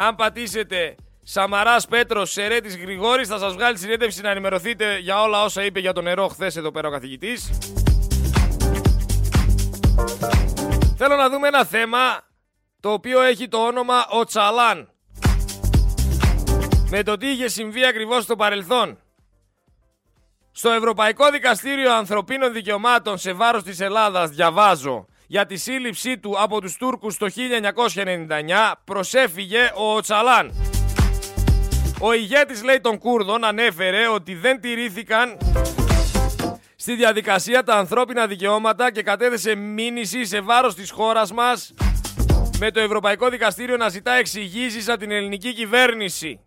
Αν 0.00 0.14
πατήσετε 0.14 0.94
Σαμαράς 1.22 1.86
Πέτρος 1.86 2.30
Σερέτης 2.30 2.76
Γρηγόρης 2.76 3.28
θα 3.28 3.38
σας 3.38 3.52
βγάλει 3.54 3.78
συνέντευξη 3.78 4.20
να 4.20 4.30
ενημερωθείτε 4.30 4.98
για 4.98 5.22
όλα 5.22 5.44
όσα 5.44 5.64
είπε 5.64 5.80
για 5.80 5.92
το 5.92 6.00
νερό 6.00 6.28
χθες 6.28 6.56
εδώ 6.56 6.70
πέρα 6.70 6.88
ο 6.88 6.90
καθηγητής. 6.90 7.50
Θέλω 10.96 11.16
να 11.16 11.30
δούμε 11.30 11.48
ένα 11.48 11.64
θέμα 11.64 11.98
το 12.80 12.92
οποίο 12.92 13.20
έχει 13.20 13.48
το 13.48 13.58
όνομα 13.58 14.06
ο 14.08 14.24
Τσαλάν. 14.24 14.90
Με 16.90 17.02
το 17.02 17.16
τι 17.16 17.26
είχε 17.30 17.48
συμβεί 17.48 17.84
ακριβώς 17.86 18.22
στο 18.24 18.36
παρελθόν. 18.36 18.98
Στο 20.52 20.70
Ευρωπαϊκό 20.70 21.30
Δικαστήριο 21.30 21.94
Ανθρωπίνων 21.94 22.52
Δικαιωμάτων 22.52 23.18
σε 23.18 23.32
βάρος 23.32 23.62
της 23.62 23.80
Ελλάδας 23.80 24.30
διαβάζω 24.30 25.06
για 25.30 25.46
τη 25.46 25.56
σύλληψή 25.56 26.18
του 26.18 26.42
από 26.42 26.60
τους 26.60 26.76
Τούρκους 26.76 27.16
το 27.16 27.26
1999 27.26 28.72
προσέφυγε 28.84 29.72
ο 29.76 29.94
Οτσαλάν. 29.94 30.52
Ο 32.00 32.12
ηγέτης 32.12 32.62
λέει 32.62 32.80
των 32.80 32.98
Κούρδων 32.98 33.44
ανέφερε 33.44 34.08
ότι 34.08 34.34
δεν 34.34 34.60
τηρήθηκαν 34.60 35.38
στη 36.76 36.94
διαδικασία 36.94 37.62
τα 37.62 37.74
ανθρώπινα 37.74 38.26
δικαιώματα 38.26 38.92
και 38.92 39.02
κατέθεσε 39.02 39.54
μήνυση 39.54 40.24
σε 40.24 40.40
βάρος 40.40 40.74
της 40.74 40.90
χώρας 40.90 41.32
μας 41.32 41.74
με 42.58 42.70
το 42.70 42.80
Ευρωπαϊκό 42.80 43.28
Δικαστήριο 43.28 43.76
να 43.76 43.88
ζητά 43.88 44.12
εξηγήσεις 44.12 44.88
από 44.88 44.98
την 44.98 45.10
ελληνική 45.10 45.54
κυβέρνηση. 45.54 46.40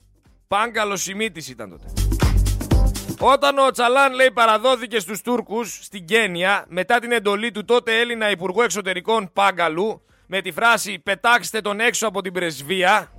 Πάγκαλος 0.48 1.02
Σιμίτης 1.02 1.50
ήταν 1.50 1.70
τότε. 1.70 1.86
Όταν 3.24 3.58
ο 3.58 3.72
Τσαλάν 3.72 4.14
λέει 4.14 4.32
παραδόθηκε 4.32 5.00
στους 5.00 5.22
Τούρκους 5.22 5.80
στην 5.82 6.06
Κένια 6.06 6.66
μετά 6.68 7.00
την 7.00 7.12
εντολή 7.12 7.52
του 7.52 7.66
τότε 7.66 8.00
Έλληνα 8.00 8.30
Υπουργού 8.30 8.62
Εξωτερικών 8.62 9.32
Πάγκαλου 9.34 10.02
με 10.28 10.42
τη 10.42 10.52
φράση 10.52 11.00
«Πετάξτε 11.00 11.62
τον 11.62 11.80
έξω 11.80 12.08
από 12.08 12.22
την 12.22 12.34
πρεσβεία» 12.34 13.12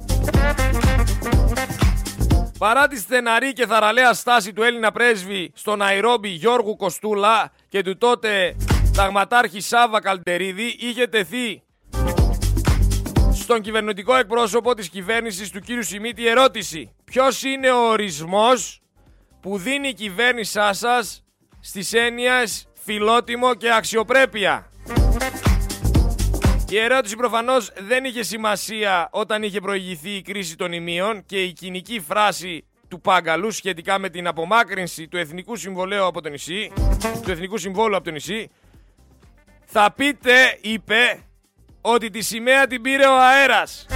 Παρά 2.59 2.89
τη 2.89 2.99
στεναρή 2.99 3.53
και 3.53 3.67
θαραλέα 3.67 4.13
στάση 4.13 4.53
του 4.53 4.63
Έλληνα 4.63 4.93
πρέσβη 4.93 5.53
στο 5.55 5.77
Ναϊρόμπι 5.77 6.29
Γιώργου 6.29 6.77
Κοστούλα 6.77 7.53
και 7.69 7.83
του 7.83 7.99
τότε 7.99 8.57
ταγματάρχη 8.97 9.61
Σάβα 9.61 10.01
Καλτερίδη 10.01 10.77
είχε 10.79 11.07
τεθεί 11.07 11.63
στον 13.33 13.61
κυβερνητικό 13.61 14.17
εκπρόσωπο 14.17 14.75
της 14.75 14.89
κυβέρνησης 14.89 15.51
του 15.51 15.61
κύριου 15.61 15.83
Σιμίτη 15.83 16.27
ερώτηση. 16.27 16.95
Ποιος 17.05 17.43
είναι 17.43 17.71
ο 17.71 17.89
ορισμός 17.89 18.82
που 19.43 19.59
δίνει 19.59 19.89
η 19.89 19.95
κυβέρνησά 19.95 20.73
σας 20.73 21.25
στις 21.61 21.93
έννοιες 21.93 22.69
φιλότιμο 22.85 23.55
και 23.55 23.73
αξιοπρέπεια. 23.73 24.71
Η 26.69 26.79
ερώτηση 26.79 27.17
προφανώς 27.17 27.73
δεν 27.79 28.05
είχε 28.05 28.23
σημασία 28.23 29.09
όταν 29.13 29.43
είχε 29.43 29.61
προηγηθεί 29.61 30.11
η 30.11 30.23
κρίση 30.23 30.57
των 30.57 30.73
ημείων 30.73 31.25
και 31.27 31.43
η 31.43 31.53
κοινική 31.53 32.01
φράση 32.01 32.65
του 32.89 33.01
Πάγκαλου 33.01 33.51
σχετικά 33.51 33.99
με 33.99 34.09
την 34.09 34.27
απομάκρυνση 34.27 35.09
του 35.09 35.17
Εθνικού 35.17 35.57
Συμβολέου 35.57 36.05
από 36.05 36.21
το 36.21 36.29
νησί, 36.29 36.73
του 37.23 37.31
Εθνικού 37.31 37.59
Συμβόλου 37.59 37.97
από 37.97 38.05
το 38.05 38.11
νησί, 38.11 38.51
θα 39.65 39.93
πείτε, 39.97 40.59
είπε, 40.61 41.23
ότι 41.81 42.11
τη 42.11 42.23
σημαία 42.23 42.67
την 42.67 42.83
πήρε 42.83 43.07
ο 43.07 43.21
αέρας. 43.21 43.87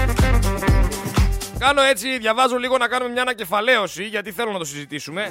Κάνω 1.58 1.82
έτσι, 1.82 2.18
διαβάζω 2.18 2.56
λίγο 2.56 2.76
να 2.76 2.88
κάνουμε 2.88 3.12
μια 3.12 3.22
ανακεφαλαίωση, 3.22 4.04
γιατί 4.04 4.32
θέλω 4.32 4.52
να 4.52 4.58
το 4.58 4.64
συζητήσουμε. 4.64 5.30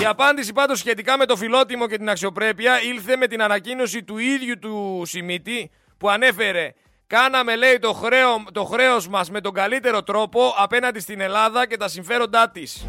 Η 0.00 0.04
απάντηση 0.04 0.52
πάντως 0.52 0.78
σχετικά 0.78 1.18
με 1.18 1.26
το 1.26 1.36
φιλότιμο 1.36 1.86
και 1.86 1.96
την 1.96 2.08
αξιοπρέπεια 2.08 2.82
ήλθε 2.82 3.16
με 3.16 3.26
την 3.26 3.42
ανακοίνωση 3.42 4.02
του 4.02 4.18
ίδιου 4.18 4.58
του 4.58 5.02
Σιμίτη 5.04 5.70
που 5.98 6.10
ανέφερε 6.10 6.72
Κάναμε 7.06 7.56
λέει 7.56 7.78
το, 7.78 7.92
χρέο, 7.92 8.44
το 8.52 8.64
χρέος 8.64 9.08
μας 9.08 9.30
με 9.30 9.40
τον 9.40 9.52
καλύτερο 9.52 10.02
τρόπο 10.02 10.54
απέναντι 10.56 11.00
στην 11.00 11.20
Ελλάδα 11.20 11.66
και 11.66 11.76
τα 11.76 11.88
συμφέροντά 11.88 12.50
της. 12.50 12.86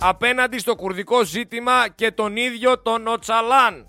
Απέναντι 0.00 0.58
στο 0.58 0.74
κουρδικό 0.74 1.24
ζήτημα 1.24 1.88
και 1.94 2.10
τον 2.10 2.36
ίδιο 2.36 2.78
τον 2.78 3.06
Οτσαλάν. 3.06 3.86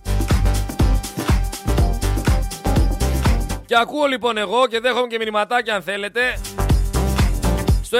Και 3.66 3.78
ακούω 3.78 4.06
λοιπόν 4.06 4.38
εγώ 4.38 4.68
και 4.68 4.80
δέχομαι 4.80 5.08
και 5.08 5.18
μηνυματάκια 5.18 5.76
αν 5.76 5.82
θέλετε 5.82 6.40
στο 7.88 7.98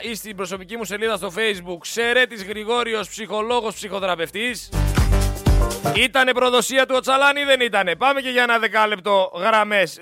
6907-483-484 0.00 0.08
ή 0.10 0.14
στην 0.14 0.36
προσωπική 0.36 0.76
μου 0.76 0.84
σελίδα 0.84 1.16
στο 1.16 1.32
facebook 1.36 1.78
Σερέτης 1.82 2.44
Γρηγόριος 2.44 3.08
ψυχολόγος 3.08 3.74
ψυχοθεραπευτής 3.74 4.68
Ήτανε 5.94 6.32
προδοσία 6.32 6.86
του 6.86 6.94
Οτσαλάν 6.96 7.36
ή 7.36 7.44
δεν 7.44 7.60
ήτανε; 7.60 7.96
Πάμε 7.96 8.20
και 8.20 8.28
για 8.28 8.42
ένα 8.42 8.58
δεκάλεπτο 8.58 9.30
γραμμές. 9.34 9.98